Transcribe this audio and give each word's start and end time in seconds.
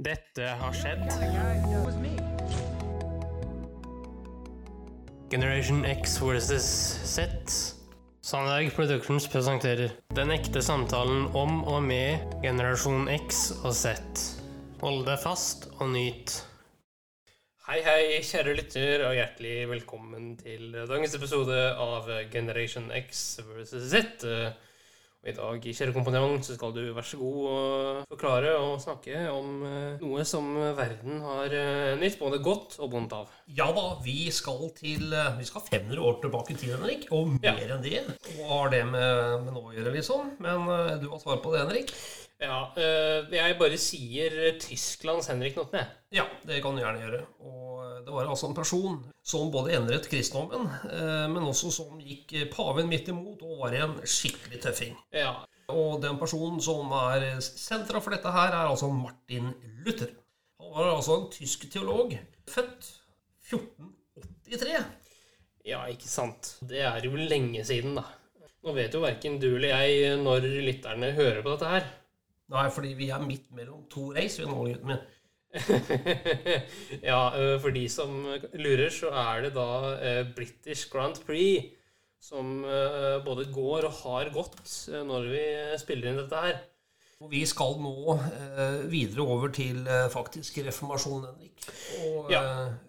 Dette 0.00 0.46
har 0.56 0.72
skjedd. 0.72 1.02
Generation 5.28 5.82
X 5.84 6.14
versus 6.22 6.68
Z. 7.04 7.26
Sandberg 8.24 8.70
Productions 8.72 9.26
presenterer 9.28 9.92
Den 10.16 10.32
ekte 10.32 10.62
samtalen 10.64 11.26
om 11.36 11.60
og 11.68 11.82
med 11.84 12.32
generasjon 12.40 13.10
X 13.12 13.50
og 13.60 13.76
Z. 13.76 13.92
Hold 14.80 15.04
deg 15.10 15.20
fast 15.20 15.68
og 15.76 15.92
nyt. 15.92 16.38
Hei, 17.68 17.82
hei, 17.84 18.00
kjære 18.24 18.56
lytter, 18.56 19.04
og 19.04 19.12
hjertelig 19.18 19.68
velkommen 19.68 20.32
til 20.40 20.72
dagens 20.80 21.20
episode 21.20 21.60
av 21.76 22.08
Generation 22.32 22.88
X 23.04 23.36
versus 23.52 23.92
Z. 23.92 24.16
Og 25.20 25.28
I 25.28 25.34
dag, 25.36 25.66
kjære 25.76 25.92
kompanjong, 25.92 26.38
så 26.40 26.54
skal 26.56 26.70
du 26.72 26.78
vær 26.96 27.04
så 27.04 27.18
god 27.20 27.40
og 27.50 28.06
forklare 28.14 28.54
og 28.56 28.78
snakke 28.80 29.18
om 29.28 29.50
eh, 29.68 29.98
noe 30.00 30.22
som 30.24 30.46
verden 30.78 31.18
har 31.20 31.52
eh, 31.58 31.90
nytt 32.00 32.16
både 32.22 32.38
godt 32.40 32.78
og 32.80 32.94
vondt 32.94 33.12
av. 33.18 33.34
Ja 33.52 33.66
da, 33.76 33.82
vi 34.00 34.30
skal 34.32 34.70
til 34.78 35.12
eh, 35.12 35.34
Vi 35.36 35.44
skal 35.50 35.66
500 35.66 36.00
år 36.08 36.16
tilbake 36.24 36.54
i 36.54 36.56
tid, 36.62 36.72
Henrik. 36.78 37.04
Og 37.12 37.36
Ja. 37.44 37.52
mer 37.52 37.74
enn 37.76 37.84
det. 37.84 38.00
Hva 38.38 38.48
har 38.62 38.72
det 38.72 38.80
med, 38.88 39.44
med 39.44 39.52
nå 39.58 39.60
å 39.68 39.74
gjøre, 39.76 39.92
liksom? 39.98 40.32
Men 40.40 40.64
du 41.04 41.06
har 41.12 41.20
svar 41.20 41.42
på 41.44 41.52
det, 41.52 41.66
Henrik? 41.66 41.92
Ja, 42.40 42.62
jeg 43.28 43.58
bare 43.60 43.76
sier 43.76 44.38
Tysklands 44.62 45.28
Henrik 45.28 45.58
Notne. 45.60 45.82
Ja, 46.16 46.24
det 46.48 46.62
kan 46.64 46.72
du 46.72 46.80
gjerne 46.80 47.02
gjøre. 47.04 47.20
Og 47.44 47.69
det 48.04 48.12
var 48.14 48.28
altså 48.28 48.48
en 48.48 48.56
person 48.56 48.98
som 49.26 49.50
både 49.52 49.74
endret 49.76 50.08
kristendommen, 50.10 50.68
eh, 50.90 51.26
men 51.32 51.46
også 51.46 51.70
som 51.74 52.00
gikk 52.02 52.34
eh, 52.38 52.48
paven 52.52 52.88
midt 52.90 53.10
imot 53.12 53.42
og 53.46 53.64
var 53.64 53.76
en 53.78 53.96
skikkelig 54.04 54.60
tøffing. 54.64 54.96
Ja. 55.14 55.34
Og 55.70 56.00
den 56.02 56.18
personen 56.18 56.60
som 56.64 56.90
er 56.98 57.38
sentra 57.44 58.02
for 58.02 58.14
dette 58.14 58.32
her, 58.34 58.54
er 58.54 58.70
altså 58.70 58.90
Martin 58.92 59.52
Luther. 59.84 60.10
Han 60.60 60.72
var 60.74 60.94
altså 60.96 61.18
en 61.18 61.28
tysk 61.32 61.68
teolog, 61.72 62.16
født 62.50 62.90
1483. 63.50 64.80
ja, 65.66 65.84
ikke 65.90 66.10
sant. 66.10 66.56
Det 66.66 66.82
er 66.86 67.04
jo 67.04 67.14
lenge 67.14 67.64
siden, 67.66 67.96
da. 67.98 68.06
Nå 68.60 68.74
vet 68.76 68.92
jo 68.92 69.00
verken 69.00 69.38
du 69.40 69.54
eller 69.54 69.72
jeg 69.72 70.18
når 70.20 70.44
lytterne 70.66 71.14
hører 71.16 71.40
på 71.44 71.54
dette 71.54 71.70
her. 71.70 71.88
Nei, 72.50 72.66
fordi 72.74 72.92
vi 72.98 73.08
er 73.14 73.22
midt 73.22 73.48
mellom 73.54 73.86
to 73.90 74.10
race, 74.12 74.40
vi 74.40 74.48
nå, 74.48 74.58
gutten 74.66 74.90
min. 74.90 75.02
ja, 77.10 77.20
eh, 77.34 77.56
for 77.62 77.74
de 77.74 77.84
som 77.90 78.22
lurer, 78.54 78.88
så 78.94 79.10
er 79.10 79.46
det 79.46 79.52
da 79.56 79.68
eh, 79.98 80.22
British 80.36 80.90
Grand 80.92 81.18
Prix 81.26 81.72
som 82.20 82.60
eh, 82.68 83.16
både 83.24 83.48
går 83.52 83.88
og 83.88 83.96
har 84.04 84.30
gått 84.34 84.60
når 85.08 85.30
vi 85.32 85.44
spiller 85.80 86.10
inn 86.10 86.20
dette 86.20 86.42
her. 86.44 86.60
Vi 87.30 87.42
skal 87.44 87.74
nå 87.82 88.14
videre 88.88 89.26
over 89.28 89.50
til 89.52 89.82
faktisk 90.08 90.62
reformasjonen, 90.64 91.26
Henrik. 91.34 91.66
Og 92.06 92.30
Ja. 92.32 92.40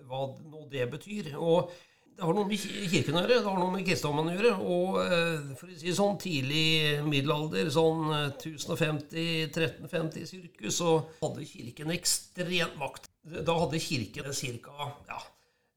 hva 0.08 0.22
nå 0.48 0.62
det 0.72 0.86
betyr. 0.94 1.34
Og 1.36 1.74
det 2.16 2.28
har 2.28 2.36
noe 2.38 2.46
med 2.46 2.60
kirken 2.62 3.18
å 3.18 3.22
gjøre, 3.24 3.40
det 3.40 3.50
har 3.50 3.60
noe 3.60 3.74
med 3.74 3.86
kristendommen 3.88 4.30
å 4.30 4.36
gjøre. 4.36 4.52
Og 4.62 4.98
eh, 5.02 5.52
for 5.58 5.72
å 5.72 5.78
si 5.80 5.94
sånn 5.96 6.20
tidlig 6.22 7.02
middelalder, 7.08 7.72
sånn 7.74 8.12
eh, 8.14 8.28
1050-1350 8.38 10.30
sirkus, 10.30 10.78
så 10.78 11.00
hadde 11.22 11.48
kirken 11.50 11.94
ekstrem 11.96 12.76
makt. 12.82 13.10
Da 13.22 13.56
hadde 13.64 13.82
kirken 13.82 14.32
ca. 14.66 14.90
Ja, 15.10 15.20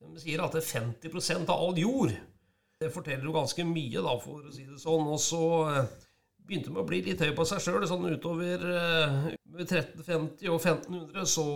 de 0.05 0.21
sier 0.21 0.45
at 0.45 0.57
det 0.57 0.65
er 0.65 0.71
50% 0.75 1.49
av 1.49 1.65
all 1.69 1.81
jord. 1.81 2.15
Det 2.81 2.91
forteller 2.93 3.25
jo 3.25 3.37
ganske 3.37 3.65
mye, 3.65 4.03
da, 4.05 4.17
for 4.21 4.45
å 4.45 4.53
si 4.53 4.67
det 4.69 4.81
sånn. 4.83 5.09
Og 5.15 5.21
så 5.23 5.45
eh, 5.71 5.95
begynte 6.45 6.73
de 6.73 6.81
å 6.81 6.87
bli 6.87 7.01
litt 7.07 7.23
høy 7.25 7.33
på 7.37 7.47
seg 7.49 7.63
sjøl. 7.65 7.87
Sånn 7.89 8.11
utover 8.11 8.69
eh, 8.75 9.33
1350 9.55 10.51
og 10.53 10.61
1500 10.61 11.29
så 11.31 11.49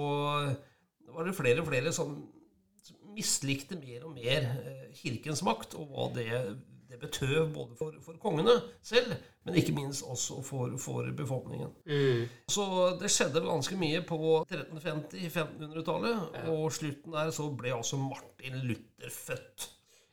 eh, 0.47 0.53
var 1.13 1.29
det 1.29 1.37
flere 1.37 1.65
og 1.65 1.69
flere 1.69 1.93
sånn, 1.95 2.17
mislikte 3.19 3.77
mer 3.83 4.07
og 4.09 4.17
mer 4.17 4.49
eh, 4.65 4.89
kirkens 5.03 5.43
makt, 5.47 5.75
og 5.75 5.87
hva 5.93 6.09
det, 6.15 6.29
det 6.89 7.01
betød 7.03 7.51
både 7.55 7.77
for, 7.77 7.95
for 8.05 8.17
kongene 8.23 8.55
selv, 8.83 9.13
men 9.45 9.55
ikke 9.61 9.75
minst 9.77 10.05
også 10.09 10.41
for, 10.47 10.73
for 10.81 11.11
befolkningen. 11.17 11.75
Så 12.49 12.65
det 13.01 13.11
skjedde 13.13 13.43
ganske 13.45 13.77
mye 13.81 14.01
på 14.09 14.19
1350-1500-tallet, 14.49 16.49
og 16.49 16.73
slutten 16.73 17.13
der 17.17 17.31
så 17.35 17.51
ble 17.57 17.75
altså 17.77 17.97
Martin 18.01 18.57
Luther 18.65 19.13
født. 19.13 19.69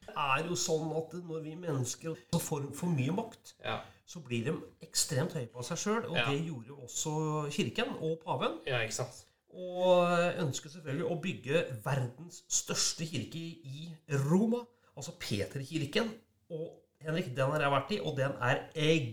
Det 0.06 0.14
er 0.16 0.46
jo 0.48 0.56
sånn 0.60 0.92
at 0.96 1.16
når 1.28 1.42
vi 1.44 1.56
mennesker 1.60 2.16
får 2.40 2.68
for 2.78 2.92
mye 2.94 3.12
makt, 3.18 3.56
Ja, 3.66 3.80
så 4.08 4.20
blir 4.24 4.44
de 4.46 4.54
ekstremt 4.86 5.34
høye 5.34 5.48
på 5.52 5.64
seg 5.66 5.80
sjøl, 5.82 6.04
og 6.12 6.16
Ja. 6.20 6.28
det 6.30 6.44
gjorde 6.46 6.68
jo 6.70 6.76
også 6.86 7.16
kirken 7.52 7.96
og 8.00 8.20
paven. 8.24 8.60
ja 8.68 8.80
ikke 8.86 8.94
sant. 9.02 9.24
Og 9.56 10.12
ønsket 10.44 10.74
selvfølgelig 10.74 11.08
å 11.08 11.20
bygge 11.24 11.62
verdens 11.86 12.42
største 12.52 13.08
kirke 13.08 13.40
i 13.40 13.88
Roma, 14.28 14.66
altså 14.96 15.16
Peterkirken. 15.20 16.12
Og 16.52 16.68
Henrik, 17.06 17.32
den 17.38 17.54
har 17.54 17.64
jeg 17.64 17.74
vært 17.74 17.94
i, 17.96 18.00
og 18.02 18.18
den 18.18 18.36
er 18.44 18.62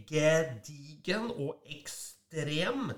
gedigen 0.08 1.30
og 1.30 1.62
ekstrem. 1.70 2.90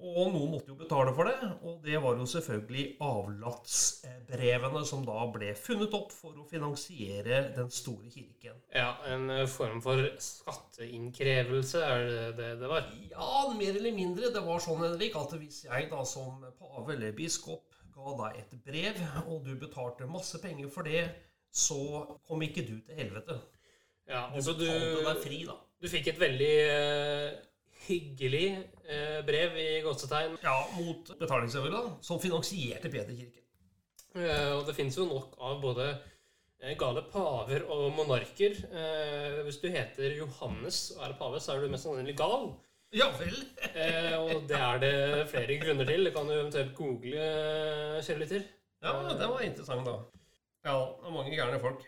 Og 0.00 0.30
noen 0.32 0.54
måtte 0.54 0.72
jo 0.72 0.76
betale 0.78 1.12
for 1.16 1.28
det, 1.28 1.48
og 1.66 1.82
det 1.84 1.98
var 2.00 2.16
jo 2.16 2.26
selvfølgelig 2.32 2.84
avlatsbrevene 3.04 4.82
som 4.88 5.02
da 5.04 5.26
ble 5.34 5.50
funnet 5.58 5.96
opp 5.96 6.14
for 6.14 6.38
å 6.40 6.46
finansiere 6.48 7.42
den 7.56 7.68
store 7.74 8.08
kirken. 8.12 8.56
Ja, 8.72 8.94
en 9.12 9.28
eh, 9.34 9.44
form 9.50 9.82
for 9.84 10.00
skatteinnkrevelse 10.24 11.84
er 11.84 12.06
det 12.08 12.24
det 12.40 12.50
det 12.62 12.70
var. 12.70 12.88
Ja, 13.10 13.44
mer 13.56 13.74
eller 13.74 13.96
mindre. 13.96 14.32
Det 14.32 14.44
var 14.46 14.64
sånn, 14.64 14.86
Henrik, 14.86 15.18
at 15.20 15.36
hvis 15.36 15.64
jeg 15.66 15.90
da 15.92 16.04
som 16.08 16.40
pave 16.58 16.96
eller 16.96 17.16
biskop 17.16 17.68
ga 17.94 18.16
deg 18.24 18.40
et 18.40 18.56
brev, 18.64 19.04
og 19.26 19.44
du 19.44 19.52
betalte 19.60 20.08
masse 20.08 20.40
penger 20.40 20.72
for 20.72 20.88
det, 20.88 21.04
så 21.52 22.06
kom 22.26 22.42
ikke 22.46 22.64
du 22.64 22.78
til 22.86 22.96
helvete. 23.02 23.36
Ja, 24.10 24.26
altså 24.34 24.54
du, 24.58 24.64
du, 24.66 25.06
fri, 25.22 25.44
da. 25.46 25.54
du 25.78 25.86
fikk 25.90 26.10
et 26.10 26.20
veldig 26.20 26.54
eh, 26.64 27.38
hyggelig 27.90 28.46
eh, 28.86 29.18
brev 29.26 29.58
i 29.60 29.68
godsetegn. 29.84 30.38
Ja, 30.44 30.56
mot 30.78 31.12
betalingsøver, 31.20 31.74
da, 31.74 31.82
som 32.06 32.22
finansierte 32.22 32.92
Peterkirken. 32.92 33.44
Eh, 34.18 34.52
og 34.56 34.64
det 34.66 34.74
finnes 34.78 34.96
jo 34.98 35.06
nok 35.10 35.36
av 35.38 35.60
både 35.62 35.86
eh, 35.90 36.74
gale 36.78 37.04
paver 37.12 37.66
og 37.70 37.90
monarker. 37.98 38.56
Eh, 38.70 39.40
hvis 39.46 39.60
du 39.62 39.68
heter 39.70 40.16
Johannes 40.18 40.88
og 40.96 41.04
er 41.06 41.16
pave, 41.20 41.42
så 41.42 41.54
er 41.54 41.64
du 41.64 41.74
mest 41.74 41.86
sannsynlig 41.86 42.16
gal. 42.18 42.52
Ja 42.96 43.10
vel. 43.20 43.36
Eh, 43.70 44.16
og 44.18 44.48
det 44.50 44.56
er 44.58 44.80
det 44.82 44.94
flere 45.30 45.56
grunner 45.62 45.86
til. 45.86 46.02
Det 46.04 46.10
kan 46.14 46.26
du 46.26 46.34
eventuelt 46.34 46.72
google, 46.74 47.20
eh, 47.22 48.00
kjære 48.02 48.22
lytter. 48.24 48.42
Ja, 48.82 48.94
det 49.14 49.28
var 49.30 49.44
interessant, 49.46 49.86
da. 49.86 49.94
Ja, 50.66 50.74
det 50.98 51.06
er 51.06 51.14
mange 51.14 51.36
gærne 51.36 51.60
folk. 51.62 51.84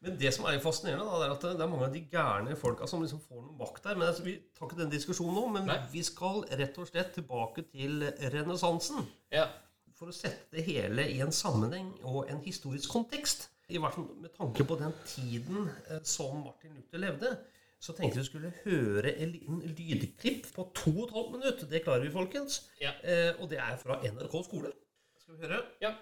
Men 0.00 0.16
det 0.16 0.30
som 0.32 0.46
er 0.48 0.60
fascinerende, 0.64 1.04
da, 1.04 1.26
er 1.26 1.32
at 1.34 1.42
det 1.44 1.60
er 1.60 1.68
mange 1.68 1.84
av 1.90 1.92
de 1.92 2.00
gærne 2.08 2.54
folka 2.56 2.86
som 2.88 3.02
liksom 3.04 3.20
får 3.20 3.42
noe 3.42 3.56
makt 3.58 3.84
der. 3.84 3.98
Men 4.00 4.08
altså, 4.08 4.24
Vi 4.24 4.38
tar 4.56 4.66
ikke 4.70 4.78
den 4.78 4.92
diskusjonen 4.94 5.36
nå, 5.36 5.42
men 5.58 5.66
Nei. 5.68 5.76
vi 5.92 6.00
skal 6.06 6.40
rett 6.56 6.78
og 6.80 6.88
slett 6.88 7.12
tilbake 7.18 7.66
til 7.68 8.06
renessansen. 8.32 9.04
Ja. 9.34 9.48
for 10.00 10.08
å 10.08 10.14
sette 10.16 10.56
det 10.56 10.62
hele 10.64 11.04
i 11.12 11.18
en 11.20 11.32
sammenheng 11.36 11.90
og 12.08 12.30
en 12.32 12.38
historisk 12.40 12.88
kontekst. 12.88 13.50
I 13.68 13.76
hvert 13.76 13.92
fall 13.98 14.06
med 14.22 14.32
tanke 14.32 14.64
på 14.64 14.78
den 14.80 14.94
tiden 15.04 15.66
eh, 15.90 16.00
som 16.08 16.38
Martin 16.40 16.72
Luther 16.78 17.02
levde, 17.02 17.34
så 17.80 17.92
tenkte 17.92 18.22
vi 18.22 18.24
skulle 18.24 18.52
høre 18.64 19.12
en 19.12 19.34
liten 19.34 19.60
lydklipp 19.76 20.48
på 20.56 20.64
to 20.72 20.94
og 20.94 21.04
et 21.04 21.14
halvt 21.18 21.34
minutt. 21.36 21.66
Det 21.68 21.82
klarer 21.84 22.06
vi, 22.06 22.14
folkens. 22.16 22.62
Ja. 22.80 22.96
Eh, 23.04 23.34
og 23.36 23.52
det 23.52 23.60
er 23.60 23.76
fra 23.82 24.00
NRK 24.00 24.38
skole. 24.48 24.72
Skal 25.20 25.36
vi 25.36 25.44
høre? 25.44 25.60
ja. 25.84 25.92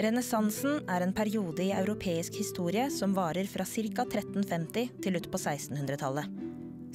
Renessansen 0.00 0.78
er 0.88 1.04
en 1.04 1.10
periode 1.12 1.60
i 1.60 1.74
europeisk 1.76 2.38
historie 2.40 2.86
som 2.90 3.12
varer 3.12 3.44
fra 3.44 3.66
ca. 3.68 4.06
1350 4.06 4.94
til 5.04 5.18
ut 5.18 5.26
på 5.28 5.36
1600-tallet. 5.36 6.38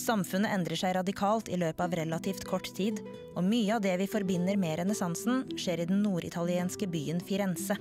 Samfunnet 0.01 0.49
endrer 0.55 0.79
seg 0.79 0.95
radikalt 0.97 1.51
i 1.53 1.59
løpet 1.61 1.83
av 1.85 1.93
relativt 1.99 2.47
kort 2.49 2.71
tid, 2.73 3.03
og 3.37 3.45
mye 3.45 3.75
av 3.77 3.83
det 3.85 3.93
vi 4.01 4.09
forbinder 4.09 4.57
med 4.57 4.79
renessansen, 4.81 5.45
skjer 5.53 5.83
i 5.83 5.87
den 5.91 6.01
norditalienske 6.01 6.89
byen 6.89 7.21
Firenze. 7.21 7.77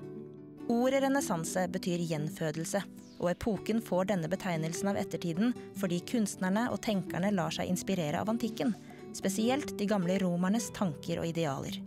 Ordet 0.69 1.01
renessanse 1.07 1.65
betyr 1.73 2.05
gjenfødelse, 2.05 2.85
og 3.17 3.33
epoken 3.33 3.81
får 3.81 4.13
denne 4.13 4.29
betegnelsen 4.29 4.93
av 4.93 5.01
ettertiden 5.01 5.55
fordi 5.81 6.03
kunstnerne 6.05 6.67
og 6.69 6.83
tenkerne 6.85 7.33
lar 7.33 7.55
seg 7.55 7.73
inspirere 7.73 8.21
av 8.21 8.29
antikken, 8.29 8.77
spesielt 9.17 9.73
de 9.79 9.89
gamle 9.89 10.21
romernes 10.21 10.69
tanker 10.77 11.23
og 11.23 11.33
idealer. 11.33 11.81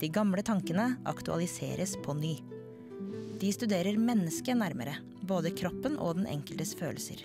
De 0.00 0.08
gamle 0.08 0.40
tankene 0.46 0.94
aktualiseres 1.10 1.98
på 2.00 2.16
ny. 2.16 2.38
De 3.38 3.50
studerer 3.54 3.98
mennesket 4.00 4.58
nærmere, 4.58 4.96
både 5.22 5.52
kroppen 5.54 5.98
og 6.02 6.16
den 6.18 6.26
enkeltes 6.30 6.74
følelser. 6.78 7.22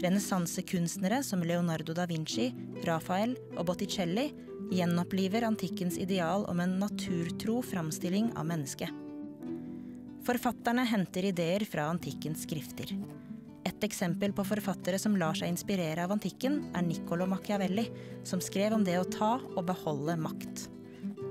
Renessansekunstnere 0.00 1.22
som 1.24 1.42
Leonardo 1.44 1.94
da 1.96 2.06
Vinci, 2.08 2.50
Rafael 2.84 3.34
og 3.56 3.66
Botticelli 3.68 4.30
gjenoppliver 4.72 5.46
antikkens 5.48 5.98
ideal 6.00 6.44
om 6.50 6.60
en 6.60 6.78
naturtro 6.80 7.62
framstilling 7.64 8.30
av 8.36 8.48
mennesket. 8.48 8.92
Forfatterne 10.26 10.84
henter 10.88 11.28
ideer 11.28 11.64
fra 11.68 11.86
antikkens 11.92 12.44
skrifter. 12.48 12.92
Et 13.66 13.84
eksempel 13.84 14.32
på 14.34 14.44
forfattere 14.46 14.98
som 14.98 15.16
lar 15.18 15.36
seg 15.38 15.52
inspirere 15.52 16.04
av 16.04 16.14
antikken, 16.14 16.62
er 16.74 16.84
Niccolo 16.86 17.28
Machiavelli, 17.30 17.88
som 18.26 18.42
skrev 18.42 18.76
om 18.76 18.84
det 18.86 18.96
å 19.00 19.06
ta 19.10 19.36
og 19.54 19.62
beholde 19.68 20.16
makt. 20.18 20.66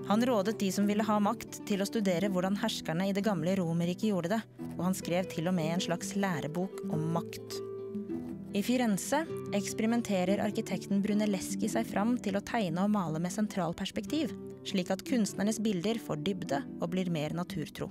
Han 0.08 0.26
rådet 0.26 0.60
de 0.60 0.72
som 0.72 0.88
ville 0.88 1.04
ha 1.04 1.16
makt, 1.20 1.64
til 1.66 1.82
å 1.82 1.88
studere 1.90 2.30
hvordan 2.30 2.60
herskerne 2.62 3.08
i 3.10 3.14
det 3.16 3.24
gamle 3.26 3.56
Romerriket 3.58 4.12
gjorde 4.12 4.36
det, 4.36 4.42
og 4.76 4.84
han 4.86 4.98
skrev 4.98 5.26
til 5.32 5.50
og 5.50 5.56
med 5.58 5.72
en 5.74 5.82
slags 5.82 6.14
lærebok 6.14 6.84
om 6.94 7.08
makt. 7.16 7.58
I 8.56 8.62
Firenze 8.64 9.24
eksperimenterer 9.58 10.44
arkitekten 10.46 11.02
Brunelleschi 11.04 11.68
seg 11.74 11.90
fram 11.90 12.14
til 12.22 12.38
å 12.38 12.44
tegne 12.46 12.86
og 12.86 12.94
male 12.94 13.20
med 13.20 13.34
sentralperspektiv, 13.34 14.32
slik 14.66 14.94
at 14.94 15.04
kunstnernes 15.10 15.58
bilder 15.60 15.98
får 16.00 16.22
dybde 16.24 16.62
og 16.78 16.92
blir 16.94 17.10
mer 17.12 17.34
naturtro. 17.36 17.90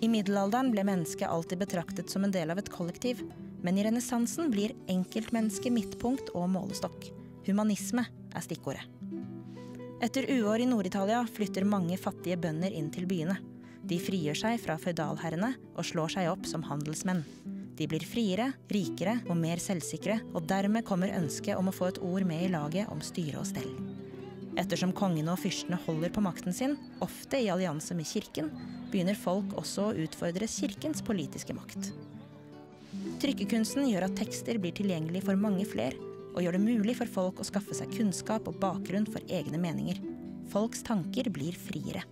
I 0.00 0.08
middelalderen 0.12 0.70
ble 0.70 0.86
mennesket 0.86 1.26
alltid 1.26 1.64
betraktet 1.64 2.12
som 2.12 2.24
en 2.24 2.32
del 2.32 2.54
av 2.54 2.62
et 2.62 2.70
kollektiv, 2.70 3.24
men 3.66 3.76
i 3.76 3.84
renessansen 3.88 4.52
blir 4.54 4.76
enkeltmennesket 4.92 5.74
midtpunkt 5.74 6.30
og 6.36 6.46
målestokk. 6.54 7.10
Humanisme 7.48 8.06
er 8.06 8.46
stikkordet. 8.46 8.86
Etter 9.96 10.26
uår 10.28 10.60
i 10.60 10.66
Nord-Italia 10.68 11.22
flytter 11.32 11.64
mange 11.64 11.96
fattige 11.96 12.36
bønder 12.36 12.74
inn 12.76 12.90
til 12.92 13.06
byene. 13.08 13.38
De 13.80 13.96
frigjør 14.02 14.36
seg 14.36 14.58
fra 14.60 14.74
føydalherrene 14.76 15.54
og 15.72 15.86
slår 15.88 16.12
seg 16.12 16.28
opp 16.28 16.44
som 16.44 16.66
handelsmenn. 16.68 17.22
De 17.76 17.86
blir 17.88 18.04
friere, 18.04 18.50
rikere 18.68 19.14
og 19.24 19.38
mer 19.40 19.60
selvsikre, 19.62 20.18
og 20.36 20.44
dermed 20.50 20.84
kommer 20.84 21.14
ønsket 21.16 21.56
om 21.56 21.70
å 21.70 21.74
få 21.74 21.88
et 21.88 22.00
ord 22.04 22.26
med 22.28 22.44
i 22.44 22.50
laget 22.52 22.92
om 22.92 23.00
styre 23.04 23.40
og 23.40 23.48
stell. 23.48 23.72
Ettersom 24.60 24.92
kongene 24.96 25.32
og 25.32 25.40
fyrstene 25.40 25.80
holder 25.86 26.12
på 26.12 26.24
makten 26.24 26.52
sin, 26.56 26.76
ofte 27.04 27.40
i 27.40 27.48
allianse 27.52 27.96
med 27.96 28.08
kirken, 28.08 28.50
begynner 28.92 29.16
folk 29.16 29.56
også 29.56 29.90
å 29.90 29.96
utfordre 30.04 30.48
kirkens 30.48 31.00
politiske 31.04 31.56
makt. 31.56 31.92
Trykkekunsten 33.20 33.88
gjør 33.88 34.10
at 34.10 34.16
tekster 34.20 34.60
blir 34.60 34.76
tilgjengelig 34.76 35.24
for 35.24 35.40
mange 35.40 35.64
flere, 35.68 35.96
og 36.36 36.44
gjør 36.44 36.58
det 36.58 36.66
mulig 36.66 36.94
for 36.98 37.08
folk 37.08 37.40
å 37.40 37.46
skaffe 37.48 37.74
seg 37.74 37.94
kunnskap 37.96 38.46
og 38.50 38.60
bakgrunn 38.60 39.08
for 39.08 39.24
egne 39.32 39.58
meninger. 39.60 39.98
Folks 40.52 40.84
tanker 40.86 41.30
blir 41.32 41.56
friere. 41.56 42.04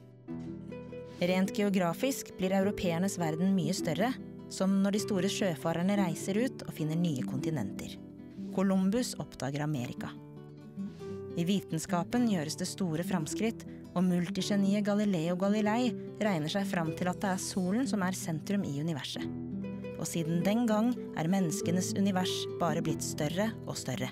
Rent 1.20 1.52
geografisk 1.54 2.32
blir 2.38 2.56
europeernes 2.56 3.18
verden 3.20 3.52
mye 3.54 3.76
større, 3.76 4.10
som 4.50 4.80
når 4.82 4.96
de 4.96 5.04
store 5.04 5.30
sjøfarerne 5.30 5.96
reiser 6.00 6.40
ut 6.40 6.64
og 6.66 6.74
finner 6.74 6.98
nye 6.98 7.22
kontinenter. 7.28 7.94
Columbus 8.54 9.14
oppdager 9.20 9.64
Amerika. 9.64 10.10
I 11.36 11.44
vitenskapen 11.46 12.28
gjøres 12.30 12.56
det 12.58 12.68
store 12.70 13.04
framskritt, 13.06 13.64
og 13.94 14.06
multigeniet 14.06 14.86
Galileo 14.86 15.36
Galilei 15.38 15.92
regner 16.22 16.50
seg 16.50 16.66
fram 16.66 16.90
til 16.98 17.10
at 17.10 17.20
det 17.22 17.34
er 17.34 17.42
solen 17.42 17.86
som 17.90 18.02
er 18.06 18.16
sentrum 18.18 18.66
i 18.66 18.80
universet. 18.82 19.43
Og 20.04 20.08
siden 20.10 20.42
den 20.44 20.66
gang 20.68 20.90
er 21.16 21.30
menneskenes 21.32 21.94
univers 21.96 22.32
bare 22.60 22.82
blitt 22.84 23.00
større 23.00 23.46
og 23.64 23.78
større. 23.80 24.10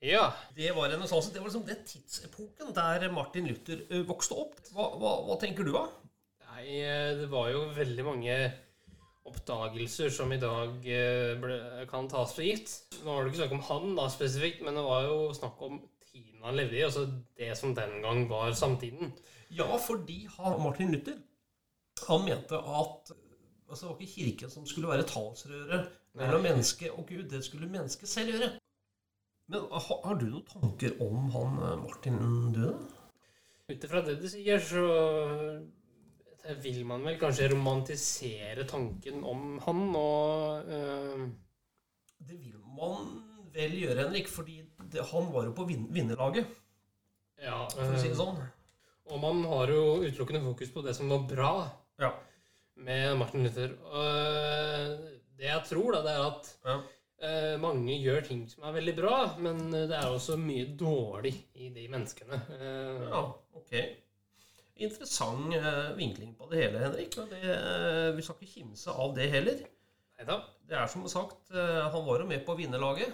Ja. 0.00 0.30
Det 0.56 0.72
var 0.72 0.88
renessansen. 0.94 1.34
Det 1.34 1.42
var 1.42 1.50
liksom 1.50 1.68
den 1.68 1.84
tidsepoken 1.84 2.72
der 2.72 3.04
Martin 3.12 3.52
Luther 3.52 3.84
vokste 4.08 4.40
opp. 4.46 4.56
Hva, 4.72 4.94
hva, 4.96 5.14
hva 5.28 5.36
tenker 5.44 5.68
du, 5.68 5.74
da? 5.76 5.84
Nei, 6.48 6.80
det 7.20 7.28
var 7.28 7.52
jo 7.52 7.66
veldig 7.76 8.08
mange 8.08 8.42
oppdagelser 9.28 10.08
som 10.12 10.32
i 10.32 10.40
dag 10.40 10.80
ble, 10.80 11.56
kan 11.90 12.08
tas 12.08 12.32
for 12.32 12.48
gitt. 12.48 12.78
Nå 13.02 13.10
var 13.12 13.26
det 13.26 13.34
ikke 13.34 13.44
snakk 13.44 13.58
om 13.58 13.66
han 13.68 13.98
da 13.98 14.08
spesifikt, 14.12 14.64
men 14.64 14.80
det 14.80 14.88
var 14.88 15.10
jo 15.10 15.34
snakk 15.36 15.60
om 15.68 15.82
han 16.44 16.56
levde 16.56 16.76
i. 16.78 16.82
Altså 16.86 17.06
det 17.38 17.52
som 17.58 17.74
den 17.74 18.02
gang 18.02 18.28
var 18.30 18.52
samtiden. 18.52 19.12
Ja, 19.50 19.76
fordi 19.76 20.26
Martin 20.38 20.92
Luther 20.92 21.18
han 22.08 22.24
mente 22.24 22.58
at 22.58 23.12
altså, 23.70 23.86
det 23.86 23.90
var 23.90 24.00
ikke 24.00 24.12
kirken 24.12 24.50
som 24.50 24.66
skulle 24.66 24.88
være 24.88 25.06
talsrøret 25.08 25.88
mellom 26.14 26.42
mennesket 26.42 26.90
menneske 26.90 26.92
og 26.92 27.06
Gud. 27.08 27.28
Det 27.30 27.44
skulle 27.44 27.70
mennesket 27.70 28.08
selv 28.08 28.30
gjøre. 28.34 28.50
Men 29.48 29.66
ha, 29.70 29.96
har 30.04 30.18
du 30.20 30.26
noen 30.26 30.46
tanker 30.48 30.94
om 31.04 31.30
han 31.34 31.58
eh, 31.60 31.78
Martin 31.82 32.20
døde? 32.54 32.74
Ut 33.68 33.84
ifra 33.84 34.00
det 34.04 34.18
du 34.20 34.26
sier, 34.28 34.60
så 34.60 34.84
eh, 36.44 36.56
vil 36.64 36.84
man 36.88 37.04
vel 37.04 37.18
kanskje 37.20 37.50
romantisere 37.52 38.64
tanken 38.68 39.20
om 39.24 39.58
han 39.66 39.84
og 40.00 40.72
eh, 40.78 41.26
Det 42.24 42.38
vil 42.40 42.56
man 42.78 43.33
vel 43.54 43.74
gjøre, 43.78 44.04
Henrik, 44.04 44.28
fordi 44.30 44.58
det, 44.90 45.04
han 45.12 45.30
var 45.34 45.46
jo 45.48 45.54
på 45.56 45.66
vin 45.68 45.86
vinnerlaget, 45.94 46.46
Ja. 47.42 47.64
for 47.70 47.82
å 47.94 47.98
si 48.00 48.08
det 48.08 48.14
eh, 48.16 48.20
sånn. 48.20 48.38
og 49.10 49.20
man 49.20 49.42
har 49.50 49.68
jo 49.72 49.82
utelukkende 50.04 50.42
fokus 50.44 50.70
på 50.74 50.82
det 50.86 50.94
som 50.96 51.08
var 51.12 51.24
bra 51.28 51.50
Ja. 52.00 52.12
med 52.76 53.16
Martin 53.18 53.44
Luther. 53.44 53.74
Og 53.84 55.10
det 55.38 55.46
jeg 55.50 55.64
tror, 55.68 55.92
da, 55.92 56.02
det 56.06 56.14
er 56.14 56.24
at 56.28 56.48
ja. 56.64 56.76
eh, 57.28 57.56
mange 57.62 57.94
gjør 58.00 58.24
ting 58.26 58.46
som 58.50 58.64
er 58.64 58.72
veldig 58.78 58.94
bra, 58.96 59.18
men 59.38 59.68
det 59.70 59.90
er 59.98 60.08
også 60.10 60.36
mye 60.40 60.70
dårlig 60.78 61.34
i 61.54 61.68
de 61.74 61.86
menneskene. 61.92 62.40
Eh, 62.58 63.04
Ja, 63.10 63.22
ok. 63.54 63.74
Interessant 64.76 65.54
vinkling 65.96 66.32
på 66.34 66.48
det 66.50 66.64
hele, 66.64 66.80
Henrik. 66.82 67.14
Og 67.22 67.30
det, 67.30 67.42
vi 68.16 68.22
skal 68.26 68.34
ikke 68.40 68.54
kimse 68.56 68.90
av 68.90 69.12
det 69.14 69.28
heller. 69.30 69.60
Neida. 70.18 70.40
Det 70.66 70.74
er 70.80 70.86
som 70.90 71.04
sagt, 71.10 71.52
han 71.52 72.04
var 72.06 72.18
jo 72.22 72.26
med 72.26 72.42
på 72.46 72.56
vinnerlaget. 72.58 73.12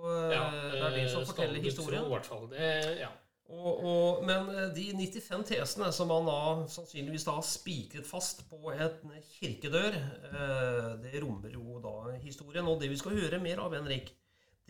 Og 0.00 0.12
eh, 0.12 0.36
Ja, 0.36 0.44
det 0.50 0.84
er 0.84 0.94
de 0.96 1.08
som 1.12 1.24
eh, 1.24 1.28
forteller 1.28 1.64
historien. 1.64 2.04
tro, 2.04 2.08
i 2.08 2.14
hvert 2.16 2.30
fall. 2.30 2.46
Det, 2.52 2.70
ja. 3.00 3.10
Og, 3.50 3.80
og, 3.82 4.22
men 4.26 4.46
eh, 4.54 4.68
de 4.74 4.86
95 4.94 5.44
tesene 5.48 5.90
som 5.94 6.12
han 6.14 6.28
da 6.28 6.38
sannsynligvis 6.70 7.26
da 7.26 7.34
har 7.40 7.46
spikret 7.46 8.06
fast 8.06 8.44
på 8.50 8.70
en 8.70 9.16
kirkedør, 9.40 9.98
eh, 10.30 10.90
det 11.02 11.22
rommer 11.24 11.56
jo 11.56 11.80
da 11.82 12.14
historien. 12.22 12.68
Og 12.70 12.80
det 12.82 12.92
vi 12.92 13.00
skal 13.00 13.18
høre 13.18 13.42
mer 13.42 13.62
av, 13.64 13.74
Henrik, 13.74 14.14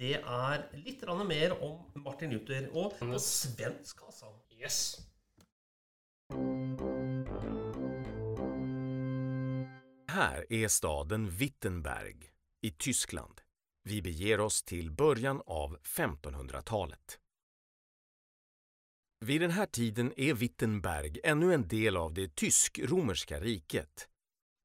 det 0.01 0.17
er 0.17 0.65
litt 0.81 1.05
mer 1.29 1.59
om 1.61 1.77
Martin 2.01 2.33
Luther. 2.33 2.71
Og 2.73 2.97
på 2.97 3.21
svensk, 3.21 4.01
altså. 4.07 4.33
Yes. 4.61 4.97
Her 10.11 10.45
er 10.49 10.69
staden 10.69 11.29
Wittenberg 11.39 12.31
i 12.63 12.71
Tyskland. 12.71 13.45
Vi 13.83 14.03
beger 14.03 14.41
oss 14.41 14.63
till 14.63 14.91
början 14.91 15.43
av 15.47 15.79
1500-talet. 15.79 17.21
Vid 19.21 19.41
den 19.41 19.51
här 19.51 19.67
tiden 19.67 20.13
är 20.17 20.35
Wittenberg 20.35 21.21
ännu 21.25 21.55
en 21.55 21.69
del 21.69 21.97
av 21.97 22.15
det 22.15 22.35
tysk-romerska 22.35 23.41
riket. 23.41 24.09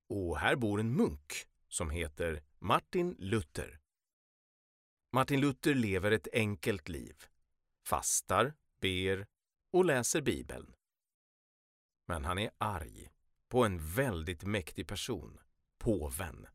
Och 0.10 0.38
här 0.38 0.56
bor 0.56 0.80
en 0.80 0.96
munk 0.96 1.34
som 1.68 1.90
heter 1.90 2.44
Martin 2.60 3.16
Luther. 3.20 3.80
Martin 5.14 5.42
Luther 5.42 5.74
lever 5.74 6.12
ett 6.12 6.28
enkelt 6.34 6.89
liv. 6.89 7.16
Fastar, 7.88 8.54
ber 8.82 9.28
och 9.74 9.86
läser 9.86 10.22
Bibeln. 10.22 10.74
Men 12.08 12.25
han 12.25 12.38
är 12.38 12.51
arg 12.58 13.10
på 13.50 13.66
en 13.66 13.80
väldigt 13.96 14.44
mäktig 14.44 14.88
person, 14.88 15.39
påven. 15.78 16.48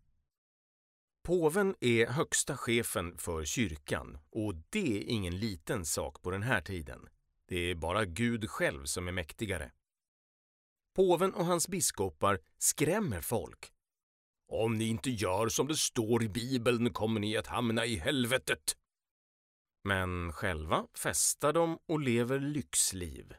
Påven 1.30 1.74
är 1.80 2.06
högsta 2.06 2.56
chefen 2.56 3.18
för 3.18 3.44
kyrkan 3.44 4.18
och 4.30 4.54
det 4.70 4.96
är 4.96 5.02
ingen 5.02 5.38
liten 5.38 5.84
sak 5.84 6.22
på 6.22 6.30
den 6.30 6.42
här 6.42 6.60
tiden. 6.60 7.08
Det 7.48 7.56
är 7.56 7.74
bara 7.74 8.04
Gud 8.04 8.50
själv 8.50 8.84
som 8.84 9.08
är 9.08 9.12
mäktigare. 9.12 9.72
Påven 10.96 11.34
och 11.34 11.44
hans 11.44 11.68
biskopar 11.68 12.40
skrämmer 12.58 13.20
folk. 13.20 13.72
Om 14.48 14.78
ni 14.78 14.84
inte 14.84 15.10
gör 15.10 15.48
som 15.48 15.66
det 15.66 15.76
står 15.76 16.22
i 16.22 16.28
Bibeln 16.28 16.92
kommer 16.92 17.20
ni 17.20 17.36
att 17.36 17.46
hamna 17.46 17.86
i 17.86 17.96
helvetet. 17.96 18.76
Men 19.84 20.32
själva 20.32 20.86
festar 20.94 21.52
de 21.52 21.78
och 21.86 22.00
lever 22.00 22.38
lyxliv. 22.40 23.34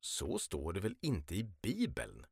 Så 0.00 0.38
står 0.38 0.72
det 0.72 0.80
väl 0.80 0.96
inte 1.00 1.34
i 1.34 1.44
Bibeln? 1.62 2.26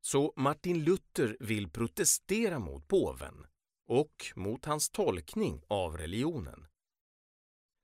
Så 0.00 0.32
Martin 0.36 0.84
Luther 0.84 1.36
vill 1.40 1.70
protestera 1.70 2.58
mot 2.58 2.88
påven 2.88 3.46
och 3.86 4.32
mot 4.36 4.64
hans 4.64 4.90
tolkning 4.90 5.62
av 5.68 5.96
religionen. 5.98 6.66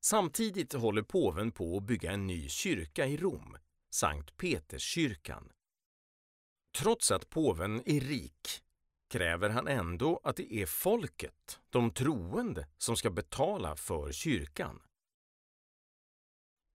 Samtidigt 0.05 0.73
håller 0.73 1.03
påven 1.03 1.53
på 1.53 1.77
att 1.77 1.83
bygga 1.83 2.13
en 2.13 2.27
ny 2.27 2.49
kyrka 2.49 3.07
i 3.07 3.17
Rom, 3.17 3.57
Sankt 3.91 4.37
Peterskyrkan. 4.37 5.53
Trots 6.79 7.11
att 7.11 7.31
påven 7.31 7.83
är 7.87 8.01
rik 8.01 8.63
kräver 9.11 9.51
han 9.51 9.69
ändå 9.69 10.21
att 10.23 10.37
det 10.37 10.55
är 10.55 10.67
folket, 10.67 11.61
de 11.71 11.91
troende, 11.91 12.69
som 12.79 12.97
ska 12.97 13.11
betala 13.11 13.77
för 13.77 14.13
kyrkan. 14.13 14.83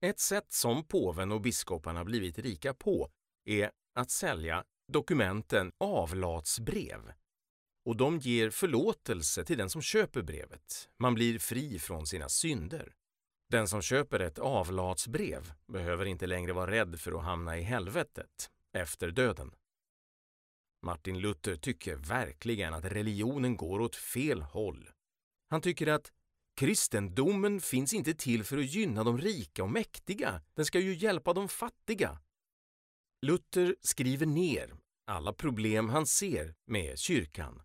Ett 0.00 0.20
sätt 0.20 0.52
som 0.52 0.84
påven 0.84 1.32
och 1.32 1.40
biskoparna 1.40 2.04
blivit 2.04 2.38
rika 2.38 2.74
på 2.74 3.10
är 3.44 3.70
att 3.94 4.10
sälja 4.10 4.64
dokumenten 4.92 5.72
avlatsbrev. 5.78 7.12
Och 7.88 7.96
de 7.96 8.18
ger 8.18 8.50
förlåtelse 8.50 9.44
till 9.44 9.58
den 9.58 9.70
som 9.70 9.82
köper 9.82 10.22
brevet. 10.22 10.88
Man 10.98 11.14
blir 11.14 11.38
fri 11.38 11.78
från 11.78 12.06
sina 12.06 12.28
synder. 12.28 12.94
Den 13.50 13.68
som 13.68 13.82
köper 13.82 14.20
ett 14.20 14.38
avlatsbrev 14.38 15.52
behöver 15.66 16.06
inte 16.06 16.26
längre 16.26 16.52
vara 16.52 16.70
rädd 16.70 17.00
för 17.00 17.12
att 17.12 17.24
hamna 17.24 17.58
i 17.58 17.62
helvetet 17.62 18.50
efter 18.72 19.10
döden. 19.10 19.54
Martin 20.82 21.18
Luther 21.18 21.56
tycker 21.56 21.96
verkligen 21.96 22.74
att 22.74 22.84
religionen 22.84 23.56
går 23.56 23.80
åt 23.80 23.96
fel 23.96 24.42
håll 24.42 24.90
Han 25.50 25.60
tycker 25.60 25.86
att 25.86 26.12
kristendomen 26.56 27.60
finns 27.60 27.94
inte 27.94 28.14
till 28.14 28.44
för 28.44 28.58
att 28.58 28.74
gynna 28.74 29.04
de 29.04 29.18
rika 29.18 29.62
och 29.62 29.70
mäktiga. 29.70 30.42
Den 30.54 30.64
ska 30.64 30.80
ju 30.80 30.94
hjälpa 30.94 31.32
de 31.32 31.48
fattiga. 31.48 32.18
Luther 33.22 33.76
skriver 33.80 34.26
ner 34.26 34.74
alla 35.06 35.32
problem 35.32 35.88
han 35.88 36.06
ser 36.06 36.54
med 36.66 36.98
kyrkan. 36.98 37.62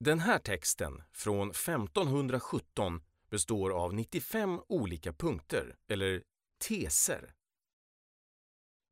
Den 0.00 0.18
här 0.18 0.38
texten 0.38 1.02
från 1.12 1.50
1517 1.50 3.02
består 3.30 3.70
av 3.70 3.94
95 3.94 4.60
olika 4.68 5.12
punkter, 5.12 5.76
eller 5.88 6.22
teser. 6.68 7.34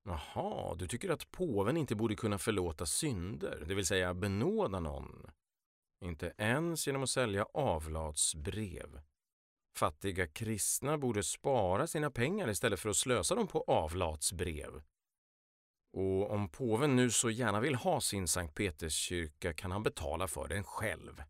Jaha, 0.04 0.74
du 0.74 0.88
tycker 0.88 1.10
att 1.10 1.30
påven 1.30 1.76
inte 1.76 1.94
borde 1.94 2.16
kunna 2.16 2.38
förlåta 2.38 2.86
synder, 2.86 3.64
det 3.68 3.74
vill 3.74 3.86
säga 3.86 4.14
benåda 4.14 4.80
någon. 4.80 5.30
Inte 6.04 6.34
ens 6.38 6.86
genom 6.86 7.02
att 7.02 7.10
sälja 7.10 7.46
avlatsbrev. 7.54 9.00
Fattiga 9.76 10.26
kristna 10.26 10.98
borde 10.98 11.22
spara 11.22 11.86
sina 11.86 12.10
pengar 12.10 12.50
istället 12.50 12.80
för 12.80 12.88
att 12.88 12.96
slösa 12.96 13.34
dem 13.34 13.48
på 13.48 13.64
avlatsbrev. 13.66 14.82
Och 15.92 16.30
om 16.30 16.48
påven 16.48 16.96
nu 16.96 17.10
så 17.10 17.30
gärna 17.30 17.60
vill 17.60 17.74
ha 17.74 18.00
sin 18.00 18.28
Sankt 18.28 18.54
Peterskyrka 18.54 19.52
kan 19.52 19.72
han 19.72 19.82
betala 19.82 20.28
för 20.28 20.48
den 20.48 20.64
själv. 20.64 21.22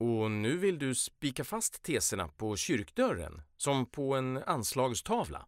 Och 0.00 0.30
nu 0.30 0.56
vill 0.56 0.78
du 0.78 0.94
spika 0.94 1.44
fast 1.44 1.82
teserna 1.82 2.28
på 2.28 2.56
kyrkdörren, 2.56 3.42
som 3.56 3.86
på 3.86 4.14
en 4.14 4.36
anslagstavla. 4.36 5.46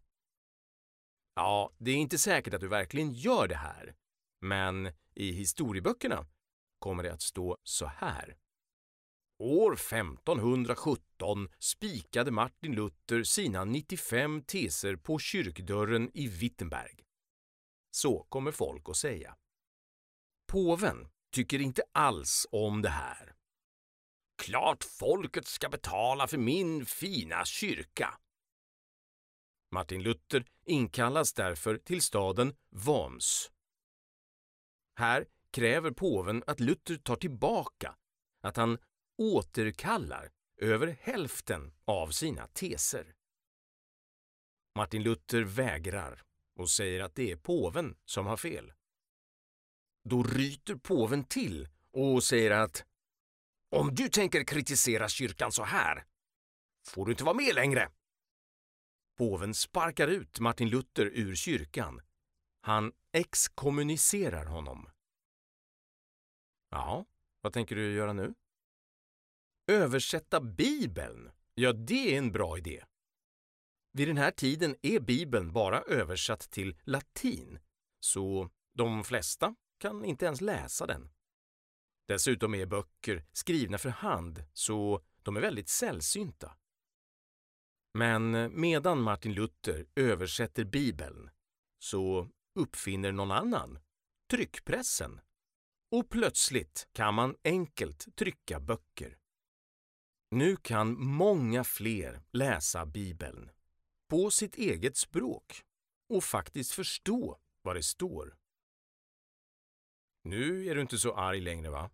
Ja, 1.35 1.71
det 1.77 1.91
är 1.91 1.95
inte 1.95 2.17
säkert 2.17 2.53
att 2.53 2.61
du 2.61 2.67
verkligen 2.67 3.13
gör 3.13 3.47
det 3.47 3.55
här, 3.55 3.95
men 4.41 4.91
i 5.15 5.31
historieböckerna 5.31 6.25
kommer 6.79 7.03
det 7.03 7.13
att 7.13 7.21
stå 7.21 7.57
så 7.63 7.85
här. 7.85 8.35
År 9.39 9.73
1517 9.73 11.49
spikade 11.59 12.31
Martin 12.31 12.75
Luther 12.75 13.23
sina 13.23 13.65
95 13.65 14.41
teser 14.41 14.95
på 14.95 15.19
kyrkdörren 15.19 16.11
i 16.13 16.27
Wittenberg. 16.27 17.10
Så 17.91 18.23
kommer 18.29 18.51
folk 18.51 18.89
att 18.89 18.97
säga. 18.97 19.37
Påven 20.47 21.07
tycker 21.31 21.61
inte 21.61 21.83
alls 21.91 22.47
om 22.51 22.81
det 22.81 22.89
här. 22.89 23.35
Klart 24.43 24.83
folket 24.83 25.47
ska 25.47 25.69
betala 25.69 26.27
för 26.27 26.37
min 26.37 26.85
fina 26.85 27.45
kyrka. 27.45 28.17
Martin 29.71 30.03
Luther 30.03 30.45
inkallas 30.65 31.33
därför 31.33 31.77
till 31.77 32.01
staden 32.01 32.55
Worms. 32.69 33.51
Här 34.95 35.27
kräver 35.51 35.91
påven 35.91 36.43
att 36.47 36.59
Luther 36.59 36.97
tar 36.97 37.15
tillbaka, 37.15 37.95
att 38.41 38.57
han 38.57 38.77
återkallar 39.17 40.31
över 40.57 40.97
hälften 41.01 41.73
av 41.85 42.07
sina 42.07 42.47
teser. 42.47 43.15
Martin 44.75 45.03
Luther 45.03 45.41
vägrar 45.41 46.23
och 46.55 46.69
säger 46.69 46.99
att 46.99 47.15
det 47.15 47.31
är 47.31 47.35
påven 47.35 47.95
som 48.05 48.25
har 48.25 48.37
fel. 48.37 48.73
Då 50.03 50.23
ryter 50.23 50.75
påven 50.75 51.23
till 51.23 51.67
och 51.91 52.23
säger 52.23 52.51
att 52.51 52.85
om 53.69 53.95
du 53.95 54.09
tänker 54.09 54.43
kritisera 54.43 55.09
kyrkan 55.09 55.51
så 55.51 55.63
här 55.63 56.05
får 56.87 57.05
du 57.05 57.11
inte 57.11 57.23
vara 57.23 57.35
med 57.35 57.55
längre. 57.55 57.91
Påven 59.17 59.53
sparkar 59.53 60.07
ut 60.07 60.39
Martin 60.39 60.69
Luther 60.69 61.05
ur 61.05 61.35
kyrkan. 61.35 62.01
Han 62.61 62.91
exkommunicerar 63.11 64.45
honom. 64.45 64.89
Ja, 66.69 67.05
vad 67.41 67.53
tänker 67.53 67.75
du 67.75 67.93
göra 67.93 68.13
nu? 68.13 68.33
Översätta 69.67 70.41
Bibeln? 70.41 71.31
Ja, 71.53 71.73
det 71.73 72.13
är 72.13 72.17
en 72.17 72.31
bra 72.31 72.57
idé. 72.57 72.83
Vid 73.93 74.07
den 74.07 74.17
här 74.17 74.31
tiden 74.31 74.75
är 74.81 74.99
Bibeln 74.99 75.53
bara 75.53 75.81
översatt 75.81 76.51
till 76.51 76.77
latin, 76.83 77.59
så 77.99 78.49
de 78.73 79.03
flesta 79.03 79.55
kan 79.77 80.05
inte 80.05 80.25
ens 80.25 80.41
läsa 80.41 80.85
den. 80.85 81.09
Dessutom 82.07 82.55
är 82.55 82.65
böcker 82.65 83.25
skrivna 83.31 83.77
för 83.77 83.89
hand, 83.89 84.43
så 84.53 85.01
de 85.21 85.37
är 85.37 85.41
väldigt 85.41 85.69
sällsynta. 85.69 86.57
Men 87.93 88.51
medan 88.61 89.01
Martin 89.01 89.33
Luther 89.33 89.85
översätter 89.95 90.65
Bibeln 90.65 91.29
så 91.79 92.29
uppfinner 92.55 93.11
någon 93.11 93.31
annan 93.31 93.79
tryckpressen. 94.31 95.21
Och 95.91 96.09
plötsligt 96.09 96.87
kan 96.93 97.13
man 97.13 97.35
enkelt 97.43 98.15
trycka 98.15 98.59
böcker. 98.59 99.17
Nu 100.31 100.55
kan 100.55 100.99
många 100.99 101.63
fler 101.63 102.21
läsa 102.31 102.85
Bibeln 102.85 103.51
på 104.11 104.31
sitt 104.31 104.55
eget 104.55 104.97
språk 104.97 105.63
och 106.09 106.23
faktiskt 106.23 106.71
förstå 106.71 107.39
vad 107.61 107.75
det 107.75 107.83
står. 107.83 108.37
Nu 110.23 110.65
är 110.65 110.75
du 110.75 110.81
inte 110.81 110.97
så 110.97 111.13
arg 111.13 111.41
längre, 111.41 111.69
va? 111.69 111.89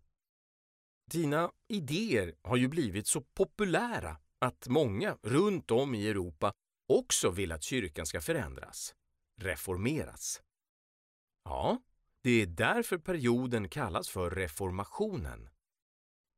Dina 1.12 1.52
idéer 1.68 2.36
har 2.42 2.58
ju 2.58 2.68
blivit 2.68 3.08
så 3.08 3.22
populära 3.22 4.18
att 4.40 4.68
många 4.68 5.18
runt 5.22 5.72
om 5.72 5.96
i 5.96 6.08
Europa 6.08 6.54
också 6.88 7.32
vill 7.32 7.52
att 7.52 7.64
kyrkan 7.64 8.06
ska 8.06 8.22
förändras, 8.22 8.96
reformeras. 9.42 10.42
Ja, 11.44 11.82
det 12.22 12.42
är 12.42 12.46
därför 12.46 12.98
perioden 12.98 13.70
kallas 13.70 14.10
för 14.10 14.30
reformationen. 14.30 15.50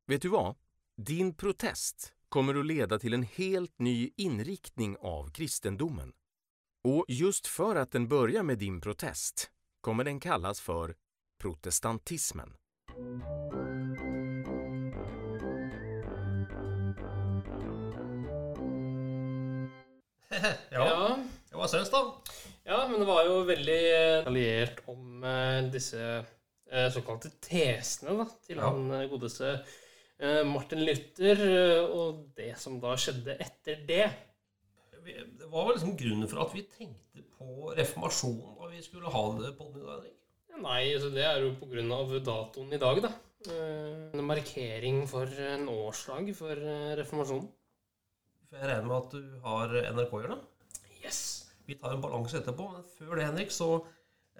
Vet 0.08 0.22
du 0.22 0.30
vad? 0.30 0.56
Din 0.98 1.34
protest 1.34 2.14
kommer 2.30 2.60
att 2.60 2.66
leda 2.66 3.00
till 3.00 3.14
en 3.14 3.24
helt 3.24 3.80
ny 3.80 4.12
inriktning 4.18 4.98
av 5.00 5.32
kristendomen. 5.32 6.12
Och 6.84 7.06
just 7.08 7.48
för 7.48 7.76
att 7.76 7.92
den 7.92 8.08
börjar 8.08 8.44
med 8.44 8.58
din 8.58 8.82
protest 8.82 9.50
kommer 9.82 10.04
den 10.04 10.20
kallas 10.20 10.62
för 10.62 10.96
protestantismen. 11.42 12.54
ja. 20.70 21.20
Hva 21.52 21.68
syns 21.68 21.90
da? 21.92 22.02
Ja, 22.64 22.88
men 22.88 23.00
det 23.00 23.06
var 23.06 23.26
jo 23.26 23.44
veldig 23.44 23.80
alliert 24.26 24.82
om 24.86 25.24
eh, 25.24 25.64
disse 25.74 26.26
eh, 26.72 26.90
såkalte 26.94 27.30
tesene 27.42 28.18
da, 28.22 28.26
til 28.46 28.58
Ja. 28.62 28.70
han 28.70 28.92
eh, 28.92 29.08
godeste 29.10 29.50
eh, 29.54 29.60
Martin 30.44 30.82
Luther, 30.84 31.40
eh, 31.48 31.84
og 31.96 32.26
det 32.36 32.52
som 32.60 32.80
da 32.84 32.96
skjedde 33.00 33.38
etter 33.40 33.84
det. 33.88 34.08
Det 35.00 35.48
var 35.50 35.66
vel 35.70 35.78
liksom 35.78 35.96
grunnen 35.98 36.28
for 36.30 36.42
at 36.44 36.54
vi 36.54 36.66
tenkte 36.68 37.24
på 37.38 37.72
reformasjonen 37.78 38.58
da 38.60 38.68
vi 38.74 38.82
skulle 38.84 39.12
ha 39.14 39.22
det 39.40 39.54
på 39.58 39.70
den 39.72 39.86
Henrik? 39.88 40.12
dag? 40.12 40.60
Nei, 40.60 40.82
altså 40.92 41.10
det 41.16 41.24
er 41.24 41.40
jo 41.46 41.54
på 41.62 41.70
grunn 41.72 41.94
av 41.96 42.12
datoen 42.28 42.74
i 42.76 42.80
dag, 42.82 43.00
da. 43.06 43.14
Eh, 43.48 44.10
En 44.20 44.26
markering 44.28 45.06
for 45.08 45.24
en 45.46 45.70
årsdag 45.72 46.34
for 46.36 46.52
eh, 46.60 46.90
reformasjonen. 47.00 47.48
For 48.50 48.60
jeg 48.60 48.68
regner 48.74 48.90
med 48.90 48.98
at 48.98 49.16
du 49.16 49.40
har 49.46 49.78
NRK-hjørnet? 49.94 50.44
Yes! 51.00 51.22
Vi 51.70 51.78
tar 51.80 51.94
en 51.96 52.04
balanse 52.04 52.42
etterpå, 52.42 52.66
men 52.74 52.84
før 52.98 53.16
det, 53.16 53.28
Henrik, 53.30 53.52
så 53.56 53.70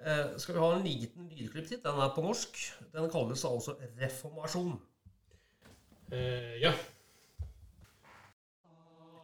eh, 0.02 0.36
skal 0.36 0.56
vi 0.58 0.60
ha 0.60 0.70
en 0.76 0.84
liten 0.84 1.28
lydklipp 1.32 1.68
til. 1.72 1.80
Den 1.84 2.04
er 2.04 2.12
på 2.12 2.24
norsk. 2.26 2.58
Den 2.92 3.08
kalles 3.14 3.46
altså 3.48 3.78
reformasjon. 4.02 4.74
Eh, 6.12 6.56
ja. 6.62 6.72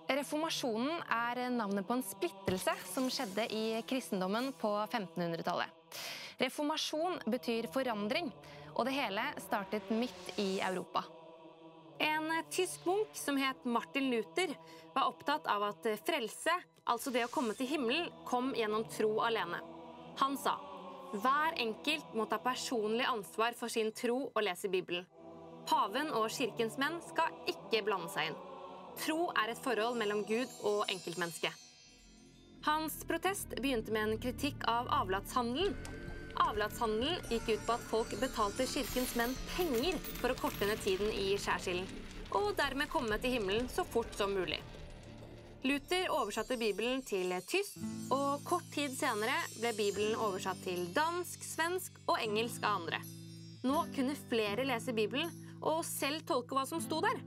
Reformasjonen 0.06 1.00
er 1.10 1.40
navnet 1.50 1.86
på 1.86 1.96
en 1.96 2.04
splittelse 2.06 2.76
som 2.92 3.08
skjedde 3.10 3.48
i 3.50 3.64
kristendommen 3.88 4.52
på 4.60 4.70
1500-tallet. 4.84 5.98
Reformasjon 6.38 7.18
betyr 7.32 7.66
forandring, 7.74 8.30
og 8.76 8.86
det 8.86 8.94
hele 8.94 9.24
startet 9.42 9.90
midt 9.90 10.36
i 10.38 10.60
Europa. 10.60 11.02
En 11.98 12.28
tysk 12.52 12.84
munk 12.86 13.16
som 13.16 13.38
het 13.40 13.64
Martin 13.64 14.10
Luther, 14.12 14.52
var 14.94 15.08
opptatt 15.10 15.48
av 15.50 15.64
at 15.72 15.90
frelse, 16.06 16.54
altså 16.84 17.10
det 17.10 17.24
å 17.26 17.32
komme 17.32 17.56
til 17.56 17.70
himmelen, 17.72 18.12
kom 18.28 18.52
gjennom 18.54 18.86
tro 18.92 19.16
alene. 19.26 19.58
Han 20.20 20.38
sa 20.38 20.54
hver 21.16 21.54
enkelt 21.62 22.14
må 22.18 22.26
ta 22.28 22.38
personlig 22.42 23.06
ansvar 23.08 23.54
for 23.56 23.72
sin 23.72 23.92
tro 23.96 24.26
og 24.28 24.42
lese 24.44 24.68
Bibelen. 24.68 25.06
Paven 25.66 26.12
og 26.14 26.28
kirkens 26.30 26.76
menn 26.78 27.00
skal 27.08 27.32
ikke 27.50 27.82
blande 27.86 28.10
seg 28.12 28.30
inn. 28.30 28.36
Tro 29.02 29.30
er 29.36 29.52
et 29.52 29.60
forhold 29.60 29.98
mellom 29.98 30.22
Gud 30.28 30.52
og 30.64 30.86
enkeltmennesket. 30.92 31.52
Hans 32.66 32.96
protest 33.06 33.52
begynte 33.60 33.92
med 33.94 34.08
en 34.08 34.20
kritikk 34.22 34.64
av 34.70 34.88
avlatshandelen. 35.02 35.74
Avlatshandelen 36.46 37.20
gikk 37.30 37.52
ut 37.52 37.66
på 37.66 37.74
at 37.76 37.84
folk 37.90 38.14
betalte 38.20 38.66
kirkens 38.70 39.14
menn 39.18 39.34
penger 39.56 39.98
for 40.20 40.32
å 40.32 40.38
korte 40.38 40.68
ned 40.68 40.80
tiden 40.84 41.12
i 41.12 41.34
skjærsilden, 41.40 41.86
og 42.34 42.56
dermed 42.58 42.90
komme 42.92 43.18
til 43.22 43.36
himmelen 43.36 43.70
så 43.72 43.84
fort 43.86 44.10
som 44.18 44.34
mulig. 44.34 44.58
Luther 45.66 46.10
oversatte 46.14 46.58
Bibelen 46.60 47.00
til 47.06 47.32
tysk, 47.48 47.78
og 48.14 48.44
kort 48.46 48.66
tid 48.74 48.92
senere 48.94 49.34
ble 49.56 49.72
Bibelen 49.78 50.14
oversatt 50.14 50.60
til 50.62 50.84
dansk, 50.94 51.42
svensk 51.42 51.96
og 52.06 52.20
engelsk 52.22 52.62
av 52.62 52.82
andre. 52.82 53.00
Nå 53.66 53.86
kunne 53.96 54.14
flere 54.30 54.66
lese 54.68 54.94
Bibelen, 54.94 55.32
og 55.62 55.84
selv 55.86 56.24
tolke 56.28 56.56
hva 56.56 56.66
som 56.68 56.82
sto 56.82 57.00
der. 57.04 57.20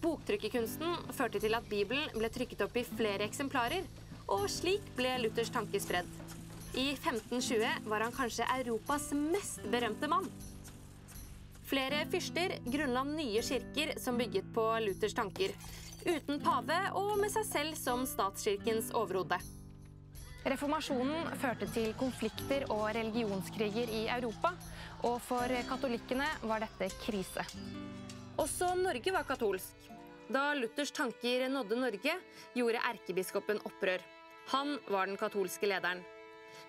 Boktrykkerkunsten 0.00 1.12
førte 1.12 1.40
til 1.42 1.56
at 1.56 1.66
Bibelen 1.68 2.08
ble 2.14 2.30
trykket 2.32 2.62
opp 2.64 2.78
i 2.80 2.86
flere 2.88 3.26
eksemplarer, 3.26 3.84
og 4.30 4.46
slik 4.48 4.84
ble 4.96 5.16
Luthers 5.20 5.52
tanker 5.52 5.82
spredd. 5.82 6.08
I 6.78 6.92
1520 6.94 7.90
var 7.90 8.06
han 8.06 8.14
kanskje 8.14 8.46
Europas 8.60 9.10
mest 9.16 9.60
berømte 9.72 10.08
mann. 10.08 10.28
Flere 11.70 12.04
fyrster 12.10 12.56
grunnla 12.66 13.04
nye 13.06 13.42
kirker 13.46 13.96
som 14.00 14.18
bygget 14.18 14.48
på 14.54 14.64
Luthers 14.86 15.14
tanker, 15.14 15.52
uten 16.06 16.40
pave 16.42 16.78
og 16.98 17.16
med 17.20 17.30
seg 17.34 17.46
selv 17.46 17.78
som 17.78 18.06
statskirkens 18.08 18.94
overhode. 18.96 19.38
Reformasjonen 20.40 21.34
førte 21.36 21.66
til 21.68 21.90
konflikter 22.00 22.62
og 22.72 22.86
religionskriger 22.96 23.90
i 23.92 24.06
Europa, 24.08 24.54
og 25.04 25.18
for 25.20 25.52
katolikkene 25.68 26.24
var 26.48 26.64
dette 26.64 26.88
krise. 27.02 27.44
Også 28.40 28.70
Norge 28.78 29.12
var 29.12 29.28
katolsk. 29.28 29.90
Da 30.32 30.54
Luthers 30.56 30.94
tanker 30.96 31.44
nådde 31.52 31.76
Norge, 31.76 32.16
gjorde 32.54 32.80
erkebiskopen 32.88 33.60
opprør. 33.68 34.00
Han 34.54 34.78
var 34.88 35.10
den 35.10 35.20
katolske 35.20 35.68
lederen. 35.68 36.00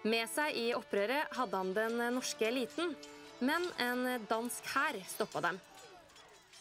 Med 0.03 0.27
seg 0.33 0.57
i 0.57 0.67
opprøret 0.75 1.31
hadde 1.37 1.63
han 1.63 1.73
den 1.77 1.99
norske 2.17 2.49
eliten, 2.49 2.95
men 3.39 3.63
en 3.79 4.27
dansk 4.27 4.67
hær 4.75 4.99
stoppa 5.07 5.45
dem. 5.47 5.63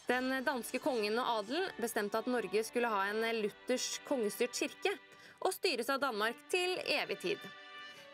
Den 0.07 0.31
danske 0.47 0.79
kongen 0.79 1.19
og 1.19 1.41
adelen 1.41 1.67
bestemte 1.81 2.23
at 2.23 2.31
Norge 2.31 2.63
skulle 2.63 2.89
ha 2.89 3.03
en 3.11 3.25
luthersk 3.43 4.07
kongestyrt 4.07 4.55
kirke 4.55 4.95
og 5.41 5.53
styres 5.55 5.89
av 5.89 6.01
Danmark 6.03 6.37
til 6.51 6.77
evig 6.85 7.19
tid. 7.25 7.51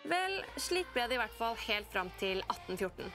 Vel, 0.08 0.40
slik 0.62 0.90
ble 0.96 1.08
det 1.08 1.18
i 1.18 1.22
hvert 1.22 1.40
fall 1.40 1.58
helt 1.68 1.90
fram 1.92 2.12
til 2.20 2.40
1814. 2.46 3.10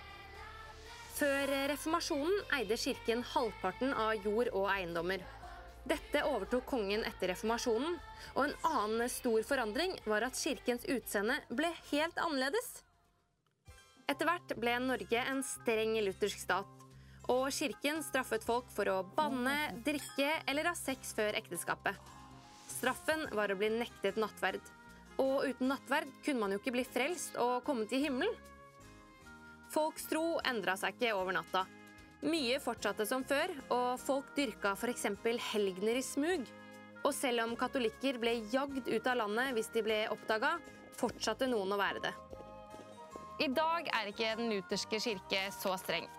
Før 1.12 1.52
reformasjonen 1.70 2.56
eide 2.56 2.76
kirken 2.80 3.22
halvparten 3.32 3.92
av 3.94 4.16
jord 4.24 4.50
og 4.52 4.68
eiendommer. 4.72 5.22
Dette 5.88 6.22
overtok 6.28 6.64
kongen 6.70 7.02
etter 7.08 7.32
reformasjonen, 7.32 7.96
og 8.36 8.42
en 8.44 8.54
annen 8.68 9.10
stor 9.10 9.42
forandring 9.46 9.96
var 10.06 10.26
at 10.28 10.38
kirkens 10.38 10.86
utseende 10.90 11.40
ble 11.50 11.72
helt 11.90 12.20
annerledes. 12.22 12.70
Etter 14.10 14.28
hvert 14.28 14.54
ble 14.60 14.76
Norge 14.84 15.26
en 15.32 15.42
streng 15.46 15.96
luthersk 16.06 16.42
stat, 16.44 16.86
og 17.32 17.50
kirken 17.54 18.02
straffet 18.06 18.44
folk 18.46 18.70
for 18.74 18.90
å 18.90 19.02
banne, 19.16 19.56
drikke 19.86 20.36
eller 20.46 20.70
ha 20.70 20.74
sex 20.78 21.14
før 21.18 21.38
ekteskapet. 21.38 21.98
Straffen 22.82 23.28
var 23.30 23.52
å 23.52 23.54
bli 23.54 23.68
nektet 23.70 24.16
nattverd, 24.18 24.64
og 25.22 25.44
uten 25.46 25.68
nattverd 25.70 26.08
kunne 26.26 26.42
man 26.42 26.50
jo 26.50 26.58
ikke 26.58 26.72
bli 26.74 26.82
frelst 26.82 27.36
og 27.38 27.60
komme 27.62 27.84
til 27.86 28.02
himmelen. 28.02 28.32
Folks 29.70 30.08
tro 30.10 30.40
endra 30.50 30.74
seg 30.80 30.96
ikke 30.96 31.12
over 31.14 31.36
natta. 31.36 31.62
Mye 32.26 32.58
fortsatte 32.64 33.06
som 33.06 33.22
før, 33.22 33.54
og 33.70 34.02
folk 34.02 34.32
dyrka 34.34 34.74
f.eks. 34.74 35.06
helgener 35.52 36.00
i 36.00 36.02
smug. 36.02 36.50
Og 37.06 37.14
selv 37.14 37.44
om 37.44 37.54
katolikker 37.58 38.18
ble 38.18 38.34
jagd 38.50 38.90
ut 38.90 39.06
av 39.06 39.20
landet 39.20 39.54
hvis 39.54 39.70
de 39.76 39.86
ble 39.86 40.00
oppdaga, 40.10 40.56
fortsatte 40.98 41.46
noen 41.46 41.76
å 41.76 41.78
være 41.78 42.02
det. 42.02 42.12
I 43.46 43.50
dag 43.54 43.86
er 43.94 44.10
ikke 44.10 44.34
den 44.42 44.50
lutherske 44.56 44.98
kirke 45.06 45.44
så 45.54 45.78
streng. 45.78 46.10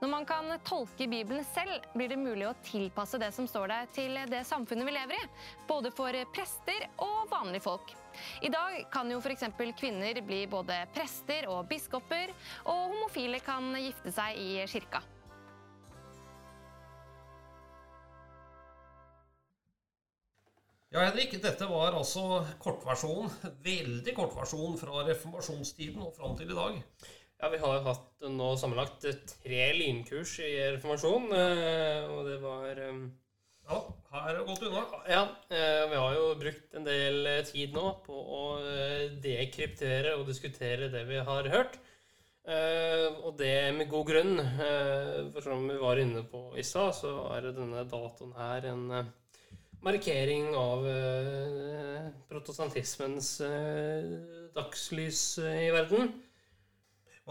Når 0.00 0.12
man 0.12 0.26
kan 0.28 0.50
tolke 0.66 1.08
Bibelen 1.10 1.44
selv, 1.54 1.86
blir 1.94 2.12
det 2.12 2.20
mulig 2.20 2.48
å 2.48 2.56
tilpasse 2.66 3.20
det 3.22 3.32
som 3.36 3.48
står 3.48 3.72
der, 3.72 3.90
til 3.94 4.18
det 4.30 4.44
samfunnet 4.48 4.88
vi 4.88 4.96
lever 4.96 5.18
i. 5.18 5.30
Både 5.68 5.92
for 5.94 6.16
prester 6.34 6.86
og 7.02 7.30
vanlige 7.32 7.66
folk. 7.68 7.94
I 8.44 8.50
dag 8.52 8.84
kan 8.92 9.10
jo 9.10 9.22
f.eks. 9.22 9.48
kvinner 9.78 10.20
bli 10.26 10.44
både 10.50 10.82
prester 10.94 11.48
og 11.50 11.64
biskoper, 11.70 12.34
og 12.66 12.92
homofile 12.92 13.40
kan 13.44 13.72
gifte 13.80 14.12
seg 14.14 14.38
i 14.38 14.52
kirka. 14.68 15.02
Ja, 20.92 21.06
Henrik, 21.06 21.32
dette 21.40 21.64
var 21.70 21.94
altså 21.96 22.42
kortversjonen, 22.60 23.30
veldig 23.64 24.12
kortversjon 24.12 24.74
fra 24.76 25.06
reformasjonstiden 25.06 26.02
og 26.04 26.12
fram 26.18 26.34
til 26.36 26.52
i 26.52 26.58
dag. 26.58 26.74
Ja, 27.42 27.48
vi 27.50 27.58
har 27.58 27.80
hatt 27.82 28.22
nå 28.30 28.48
sammenlagt 28.54 29.02
tre 29.42 29.62
lynkurs 29.74 30.36
i 30.46 30.52
reformasjon, 30.76 31.24
eh, 31.34 32.04
og 32.14 32.28
det 32.28 32.36
var 32.38 32.78
eh, 32.78 33.00
Ja, 33.66 33.80
her 34.12 34.28
er 34.30 34.38
det 34.38 34.44
godt 34.46 34.62
unna. 34.68 34.82
Ja, 35.10 35.24
eh, 35.50 35.80
vi 35.90 35.98
har 36.04 36.14
jo 36.14 36.28
brukt 36.38 36.78
en 36.78 36.86
del 36.86 37.26
tid 37.50 37.74
nå 37.74 37.96
på 38.06 38.22
å 38.38 38.44
dekryptere 39.26 40.14
og 40.20 40.30
diskutere 40.30 40.92
det 40.94 41.02
vi 41.10 41.18
har 41.18 41.50
hørt. 41.56 41.80
Og 42.46 43.34
det 43.38 43.74
med 43.74 43.90
god 43.90 44.06
grunn. 44.06 44.38
For 45.34 45.42
som 45.42 45.66
vi 45.66 45.82
var 45.82 45.98
inne 45.98 46.22
på 46.26 46.48
i 46.58 46.62
stad, 46.66 46.94
så 46.98 47.12
er 47.34 47.52
denne 47.54 47.82
datoen 47.90 48.34
her 48.38 48.70
en 48.70 48.88
markering 49.82 50.50
av 50.58 50.86
protestantismens 52.30 53.36
dagslys 54.58 55.24
i 55.42 55.70
verden. 55.74 56.14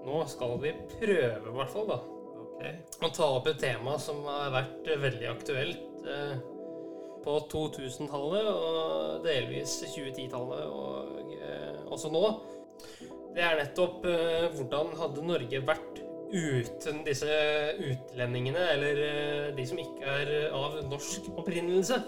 Nå 0.06 0.20
skal 0.30 0.58
vi 0.62 0.72
prøve, 0.96 1.50
i 1.50 1.56
hvert 1.56 1.72
fall, 1.72 1.88
da. 1.90 1.98
Okay. 2.46 2.76
Å 3.04 3.10
ta 3.12 3.30
opp 3.36 3.48
et 3.50 3.58
tema 3.60 3.96
som 4.00 4.22
har 4.28 4.52
vært 4.54 4.86
veldig 5.02 5.26
aktuelt 5.28 6.06
eh, 6.08 6.36
på 7.26 7.34
2000-tallet 7.52 8.48
og 8.52 9.24
delvis 9.26 9.80
2010-tallet 9.92 10.64
og 10.70 11.34
eh, 11.36 11.80
også 11.90 12.12
nå. 12.14 12.24
Det 13.36 13.44
er 13.44 13.58
nettopp 13.60 14.06
eh, 14.08 14.46
hvordan 14.54 14.94
hadde 15.00 15.26
Norge 15.26 15.62
vært 15.66 16.02
uten 16.32 17.02
disse 17.06 17.36
utlendingene, 17.82 18.62
eller 18.76 19.02
eh, 19.04 19.50
de 19.56 19.66
som 19.68 19.82
ikke 19.82 20.16
er 20.22 20.32
av 20.54 20.80
norsk 20.88 21.28
opprinnelse? 21.36 21.98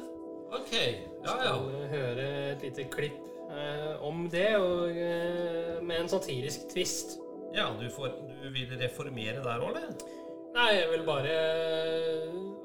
Ok, 0.54 0.74
ja, 1.24 1.34
ja. 1.44 1.54
Skal 1.54 1.88
høre 1.94 2.28
et 2.52 2.62
lite 2.66 2.86
klipp 2.92 3.18
eh, 3.48 4.04
om 4.06 4.26
det, 4.32 4.50
og 4.60 4.92
eh, 4.92 5.78
med 5.82 6.04
en 6.04 6.12
satirisk 6.12 6.68
twist. 6.72 7.18
Ja, 7.54 7.70
du, 7.80 7.88
får, 7.92 8.12
du 8.42 8.48
vil 8.52 8.74
reformere 8.80 9.42
der 9.44 9.64
òg, 9.64 9.76
eller? 9.78 10.16
Nei, 10.58 10.68
jeg 10.74 10.88
vil 10.90 11.04
bare, 11.06 11.34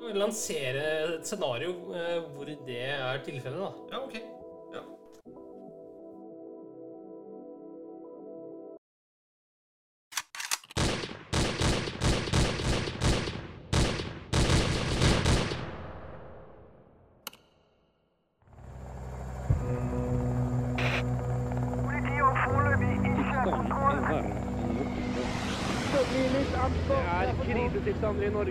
jeg 0.03 0.17
lansere 0.17 0.85
et 1.17 1.27
scenario 1.27 1.75
eh, 1.95 2.19
hvor 2.33 2.49
det 2.67 2.79
er 2.83 3.21
tilfellet, 3.25 3.59
da. 3.59 3.71
Ja, 3.93 4.03
ok. 4.03 4.32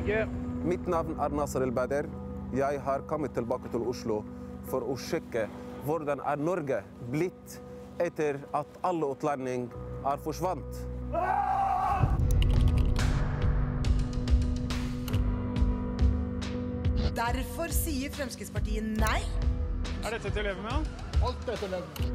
Ja. 0.06 0.26
Mitt 0.66 0.86
navn 0.90 1.14
er 1.22 1.34
Nasser 1.34 1.62
El-Bader. 1.62 2.08
Jeg 2.54 2.80
har 2.82 3.04
kommet 3.06 3.34
tilbake 3.34 3.70
til 3.70 3.84
Oslo 3.86 4.22
for 4.66 4.82
å 4.82 4.96
sjekke 4.98 5.46
hvordan 5.86 6.22
er 6.26 6.42
Norge 6.42 6.80
blitt 7.12 7.58
etter 8.02 8.40
at 8.56 8.80
alle 8.86 9.12
utlendinger 9.14 9.70
er 10.10 10.18
forsvant. 10.24 10.82
Derfor 17.12 17.70
sier 17.74 18.10
Fremskrittspartiet 18.14 18.86
nei. 18.98 19.20
Er 20.02 20.16
dette 20.16 20.32
til 20.32 20.42
å 20.42 20.48
leve 20.48 20.64
med? 20.66 20.94
Alt 21.22 21.46
dette 21.46 21.68
med. 21.70 22.06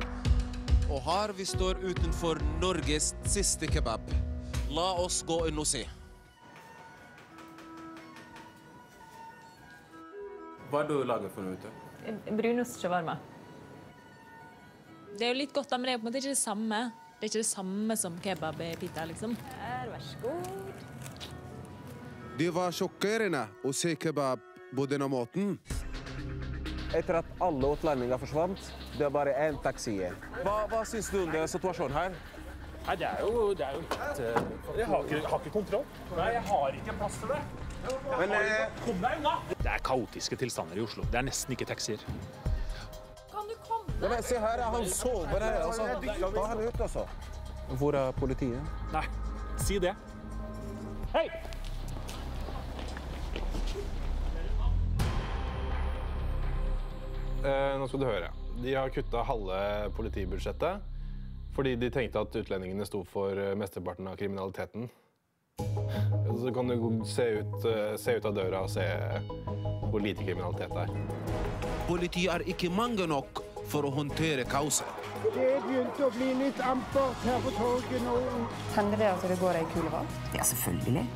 Og 0.87 0.99
her 1.07 1.31
vi 1.37 1.45
står 1.47 1.79
utenfor 1.83 2.41
Norges 2.59 3.13
siste 3.27 3.69
kebab. 3.71 4.03
La 4.75 4.89
oss 4.99 5.21
gå 5.27 5.45
inn 5.47 5.63
og 5.63 5.69
se. 5.69 5.85
Hva 10.71 10.83
er 10.83 10.87
det 10.89 10.99
du 10.99 11.03
lager 11.07 11.31
for 11.31 11.45
noe 11.45 11.55
ute? 11.57 11.73
Brunost 12.37 12.81
shawarma. 12.81 13.17
Det 15.17 15.25
er 15.25 15.33
jo 15.33 15.39
litt 15.39 15.53
godt, 15.55 15.69
da, 15.71 15.79
men 15.79 15.89
det 15.89 15.93
er 15.95 16.01
på 16.01 16.05
en 16.05 16.09
måte 16.11 16.21
ikke 16.21 16.33
det 16.35 16.39
samme. 16.39 16.81
Det 17.17 17.25
er 17.25 17.31
ikke 17.31 17.41
det 17.41 17.49
samme 17.49 17.97
som 17.97 18.17
kebab-pita, 18.21 19.05
liksom. 19.09 19.33
Her, 19.57 19.87
vær 19.89 20.03
så 20.05 20.19
god. 20.21 20.43
Det 22.37 22.49
var 22.53 22.75
sjokkerende 22.75 23.47
å 23.65 23.71
se 23.73 23.95
kebab 23.97 24.43
på 24.75 24.85
denne 24.85 25.07
måten. 25.09 25.55
Etter 26.95 27.17
at 27.23 27.31
alle 27.43 27.71
utlendinger 27.73 28.21
forsvant, 28.21 28.69
det 28.97 29.07
er 29.07 29.13
bare 29.13 29.33
én 29.47 29.57
taxi 29.63 29.95
igjen. 29.95 30.19
Hva, 30.43 30.59
hva 30.69 30.83
syns 30.85 31.09
du 31.11 31.23
om 31.23 31.31
den 31.33 31.49
situasjonen 31.49 31.97
her? 31.97 32.19
Nei, 32.87 32.95
det 33.01 33.07
er 33.09 33.23
jo, 33.25 33.47
det 33.57 33.65
er 33.65 33.73
jo 33.75 33.81
litt 33.83 34.21
eh, 34.23 34.37
Jeg 34.77 34.85
har 34.87 35.09
ikke, 35.09 35.23
har 35.27 35.41
ikke 35.41 35.55
kontroll. 35.57 35.89
Nei, 36.15 36.29
jeg 36.37 36.43
har 36.51 36.77
ikke 36.77 36.93
plass 37.01 37.17
til 37.23 37.33
det. 37.33 37.41
Men 38.19 38.33
eh, 38.35 38.67
Kom 38.85 38.99
deg 39.03 39.19
unna! 39.19 39.33
Det 39.53 39.71
er 39.71 39.83
kaotiske 39.85 40.37
tilstander 40.39 40.79
i 40.79 40.83
Oslo. 40.83 41.05
Det 41.11 41.19
er 41.19 41.27
nesten 41.27 41.55
ikke 41.55 41.67
taxier. 41.69 42.03
Kan 43.31 43.47
du 43.47 43.55
komme? 43.67 43.95
men 44.01 44.23
se 44.23 44.39
her, 44.41 44.63
han 44.63 44.89
sover 44.91 45.39
her. 45.39 45.61
Altså. 45.65 45.87
Ta 46.35 46.47
han 46.51 46.63
ut, 46.65 46.81
altså. 46.81 47.07
Hvor 47.79 47.95
er 47.99 48.11
politiet? 48.17 48.83
Nei, 48.93 49.05
si 49.59 49.79
det. 49.83 49.93
Hei! 51.13 51.27
Eh, 57.47 57.73
nå 57.79 57.87
skal 57.87 58.01
du 58.01 58.07
høre. 58.07 58.29
De 58.57 58.73
har 58.73 58.91
kutta 58.91 59.23
halve 59.23 59.57
politibudsjettet 59.95 60.93
fordi 61.57 61.71
de 61.81 61.87
tenkte 61.89 62.21
at 62.21 62.35
utlendingene 62.37 62.85
sto 62.85 62.99
for 63.07 63.33
eh, 63.41 63.55
mesteparten 63.57 64.05
av 64.11 64.17
kriminaliteten. 64.19 64.83
Så 66.37 66.53
kan 66.53 66.67
du 66.67 66.77
se 67.05 67.23
ut, 67.39 67.65
eh, 67.65 67.97
se 67.97 68.17
ut 68.17 68.25
av 68.25 68.35
døra 68.35 68.63
og 68.63 68.69
se 68.69 68.85
hvor 69.89 70.03
lite 70.03 70.23
kriminalitet 70.23 70.69
det 70.69 70.85
er. 70.85 70.89
Politiet 71.87 72.33
er 72.33 72.45
ikke 72.51 72.69
mange 72.69 73.07
nok 73.07 73.41
for 73.67 73.87
å 73.87 73.91
håndtere 73.91 74.45
kaoset. 74.47 74.87
Det 75.23 75.47
begynte 75.65 76.07
å 76.07 76.11
bli 76.15 76.33
litt 76.39 76.59
ampert 76.63 77.23
her 77.25 77.39
på 77.43 77.53
torget 77.57 78.03
nå. 78.05 78.17
Hender 78.75 79.01
det 79.01 79.09
at 79.13 79.27
det 79.27 79.39
går 79.41 79.59
ei 79.59 79.65
kule 79.73 79.91
valg? 79.91 80.19
Ja, 80.35 80.43
selvfølgelig. 80.47 81.07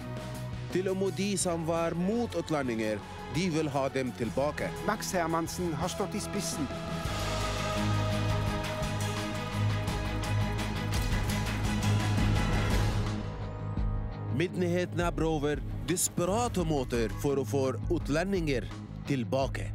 Til 0.72 0.88
og 0.88 0.98
med 0.98 1.18
de 1.20 1.30
som 1.38 1.66
var 1.68 1.96
mot 2.00 2.36
utlendinger, 2.40 3.00
de 3.36 3.50
vil 3.52 3.70
ha 3.70 3.88
dem 3.90 4.12
tilbake. 4.20 4.72
Max 4.88 5.12
Hermansen 5.16 5.74
har 5.74 5.92
stått 5.92 6.16
i 6.16 6.24
spissen. 6.24 6.68
Myndighetene 14.38 15.12
over 15.26 15.60
desperate 15.88 16.64
måter 16.64 17.12
for 17.22 17.38
å 17.38 17.44
få 17.46 17.64
utlendinger 17.92 18.64
tilbake. 19.08 19.68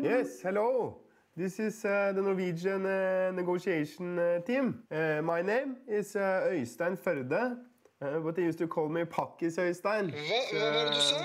Yes, 0.00 0.40
hello. 0.42 0.96
This 1.36 1.60
is 1.60 1.84
uh, 1.84 2.12
the 2.14 2.22
Norwegian 2.22 2.86
uh, 2.86 3.30
negotiation 3.32 4.18
uh, 4.18 4.40
team. 4.46 4.82
Uh, 4.90 5.20
my 5.22 5.42
name 5.42 5.76
is 5.86 6.16
uh, 6.16 6.48
Øystein 6.50 6.96
Førde, 6.96 7.56
uh, 8.00 8.18
but 8.20 8.34
they 8.34 8.44
used 8.44 8.58
to 8.58 8.66
call 8.66 8.88
me 8.88 9.04
Pakkis 9.04 9.58
Øystein. 9.58 10.10
Hva, 10.10 10.40
hva 10.50 10.72
var 10.72 10.88
det 10.88 10.96
du 10.96 11.04
sa? 11.04 11.20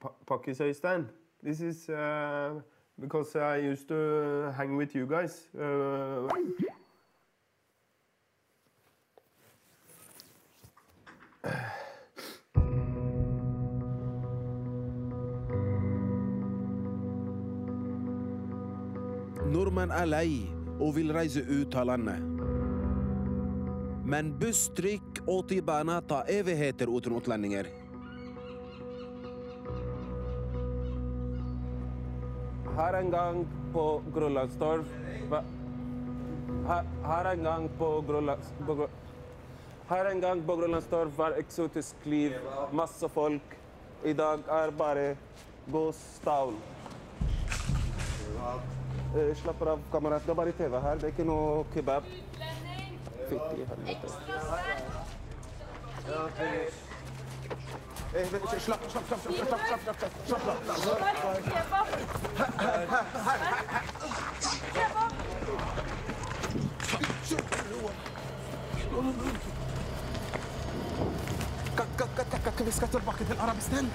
Pa 0.00 0.12
Pakkis 0.28 0.60
Øystein. 0.60 1.08
This 1.42 1.60
is 1.60 1.88
uh, 1.88 2.60
because 3.00 3.34
I 3.34 3.56
used 3.56 3.88
to 3.88 4.52
hang 4.56 4.76
with 4.76 4.94
you 4.94 5.06
guys. 5.06 5.48
Uh, 5.56 6.28
Nordmenn 19.50 19.90
er 19.90 20.06
lei 20.06 20.46
og 20.78 20.94
vil 20.94 21.10
reise 21.12 21.42
ut 21.42 21.74
av 21.74 21.88
landet. 21.90 22.20
Men 24.10 24.32
buss, 24.38 24.68
trikk 24.74 25.20
og 25.26 25.46
T-bane 25.50 26.00
tar 26.10 26.28
evigheter 26.30 26.90
uten 26.90 27.16
utlendinger. 27.18 27.79
Her 32.80 32.94
en 32.96 33.10
gang 33.12 33.40
på 33.74 33.82
Grønlandstorv 34.14 34.86
Hva? 35.28 35.42
Her, 36.64 36.86
her 37.04 37.26
en 37.34 37.42
gang 37.44 37.66
på 37.76 37.88
Grønlands... 38.08 38.52
Her 39.90 40.08
en 40.08 40.20
gang 40.22 40.40
på 40.46 40.56
Grønlandstorv 40.56 41.12
var 41.18 41.36
eksotisk 41.36 42.06
liv, 42.08 42.32
masse 42.72 43.08
folk. 43.12 43.56
I 44.04 44.12
dag 44.16 44.38
er 44.48 44.70
bare 44.78 45.16
gåstaul. 45.72 46.54
Eh, 49.16 49.34
Slapp 49.42 49.62
av, 49.66 49.82
kamerat. 49.92 50.22
Det 50.24 50.30
er 50.32 50.38
bare 50.38 50.52
TV 50.56 50.80
her. 50.80 50.94
Det 51.02 51.10
er 51.10 51.12
ikke 51.12 51.26
noe 51.28 51.64
kebab. 51.74 52.06
Fytti 53.28 53.66
helvete. 53.72 54.08
Eh, 58.14 58.26
slapp, 58.28 58.60
slapp, 58.60 58.80
slapp. 58.90 59.06
slapp, 59.08 59.60
slapp, 59.66 60.00
Kan 72.56 72.66
vi 72.66 72.72
skal 72.72 72.88
tilbake 72.88 73.24
til 73.24 73.36
Arabistan? 73.40 73.92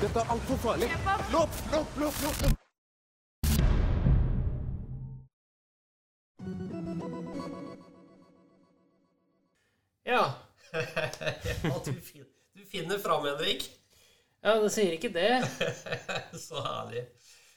Det 0.00 0.16
er 0.16 0.30
altfor 0.30 0.56
farlig. 0.56 0.88
Løp, 1.32 1.48
løp, 1.72 1.98
løp! 2.22 2.59
Fram, 13.10 13.26
Henrik. 13.26 13.64
Ja, 14.42 14.54
det 14.62 14.70
sier 14.72 14.94
ikke 14.94 15.10
det. 15.12 15.42
Så 16.46 16.60
herlig. 16.62 17.08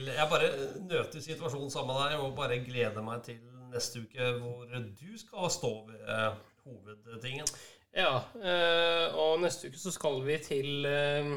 Jeg 0.02 0.26
bare 0.30 0.48
nøter 0.88 1.22
situasjonen 1.22 1.70
sammen 1.70 1.94
med 1.94 2.10
deg 2.10 2.24
og 2.24 2.34
bare 2.36 2.58
gleder 2.64 3.04
meg 3.06 3.22
til 3.24 3.38
neste 3.70 4.02
uke 4.02 4.32
hvor 4.40 4.66
du 4.74 5.12
skal 5.18 5.52
stå 5.54 5.72
ved 5.86 6.10
eh, 6.10 6.40
hovedtingen. 6.66 7.48
Ja, 7.94 8.18
eh, 8.42 9.14
og 9.14 9.38
neste 9.44 9.70
uke 9.70 9.78
så 9.78 9.94
skal 9.94 10.18
vi 10.26 10.38
til 10.42 10.90
eh, 10.90 11.30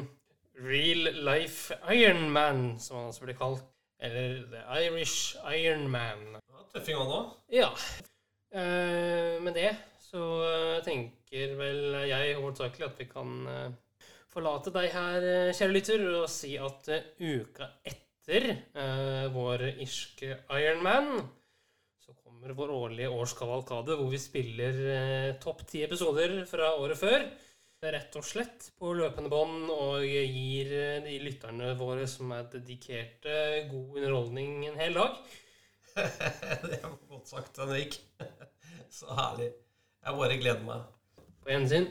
Real 0.58 1.12
Life 1.30 1.78
Ironman, 1.94 2.80
som 2.82 2.98
han 2.98 3.12
også 3.12 3.28
blir 3.28 3.38
kalt. 3.38 3.64
Eller 4.02 4.42
The 4.50 4.66
Irish 4.82 5.38
Ironman. 5.46 6.40
Ja, 6.42 6.64
Tøffing 6.74 6.98
han 6.98 7.14
òg. 7.14 7.34
Ja. 7.54 7.70
Med 8.48 9.52
det 9.54 9.70
så 10.00 10.22
tenker 10.86 11.52
vel 11.58 11.98
jeg 12.08 12.38
hovedsakelig 12.38 12.86
at 12.86 13.00
vi 13.00 13.06
kan 13.10 13.34
forlate 14.32 14.72
deg 14.74 14.92
her, 14.92 15.24
eh, 15.24 15.56
kjære 15.56 15.74
lytter, 15.74 16.04
og 16.20 16.28
si 16.32 16.54
at 16.60 16.92
eh, 16.92 17.08
uka 17.18 17.70
etter 17.88 18.48
eh, 18.52 19.26
vår 19.34 19.66
irske 19.84 20.34
Ironman 20.52 21.10
så 22.02 22.14
kommer 22.22 22.54
vår 22.56 22.72
årlige 22.76 23.12
årskavalkade, 23.12 23.96
hvor 23.98 24.08
vi 24.12 24.20
spiller 24.20 24.78
topp 25.42 25.66
ti 25.68 25.82
episoder 25.84 26.40
fra 26.48 26.72
året 26.80 27.00
før. 27.00 27.26
Rett 27.78 28.16
og 28.18 28.24
slett 28.26 28.70
på 28.80 28.90
løpende 28.96 29.30
bånd, 29.30 29.68
og 29.70 30.02
gir 30.02 30.72
de 31.04 31.18
lytterne 31.22 31.74
våre 31.78 32.08
som 32.10 32.32
er 32.34 32.48
dedikerte, 32.54 33.68
god 33.70 34.00
underholdning 34.00 34.64
en 34.70 34.80
hel 34.80 34.98
dag. 34.98 35.20
det 36.70 36.80
var 36.82 36.98
godt 37.12 37.30
sagt, 37.36 37.60
Henrik. 37.60 38.00
Så 38.98 39.12
herlig. 39.12 39.52
Jeg 40.02 40.20
bare 40.24 40.42
gleder 40.42 40.68
meg. 40.72 40.92
På 41.44 41.52
gjensyn. 41.52 41.90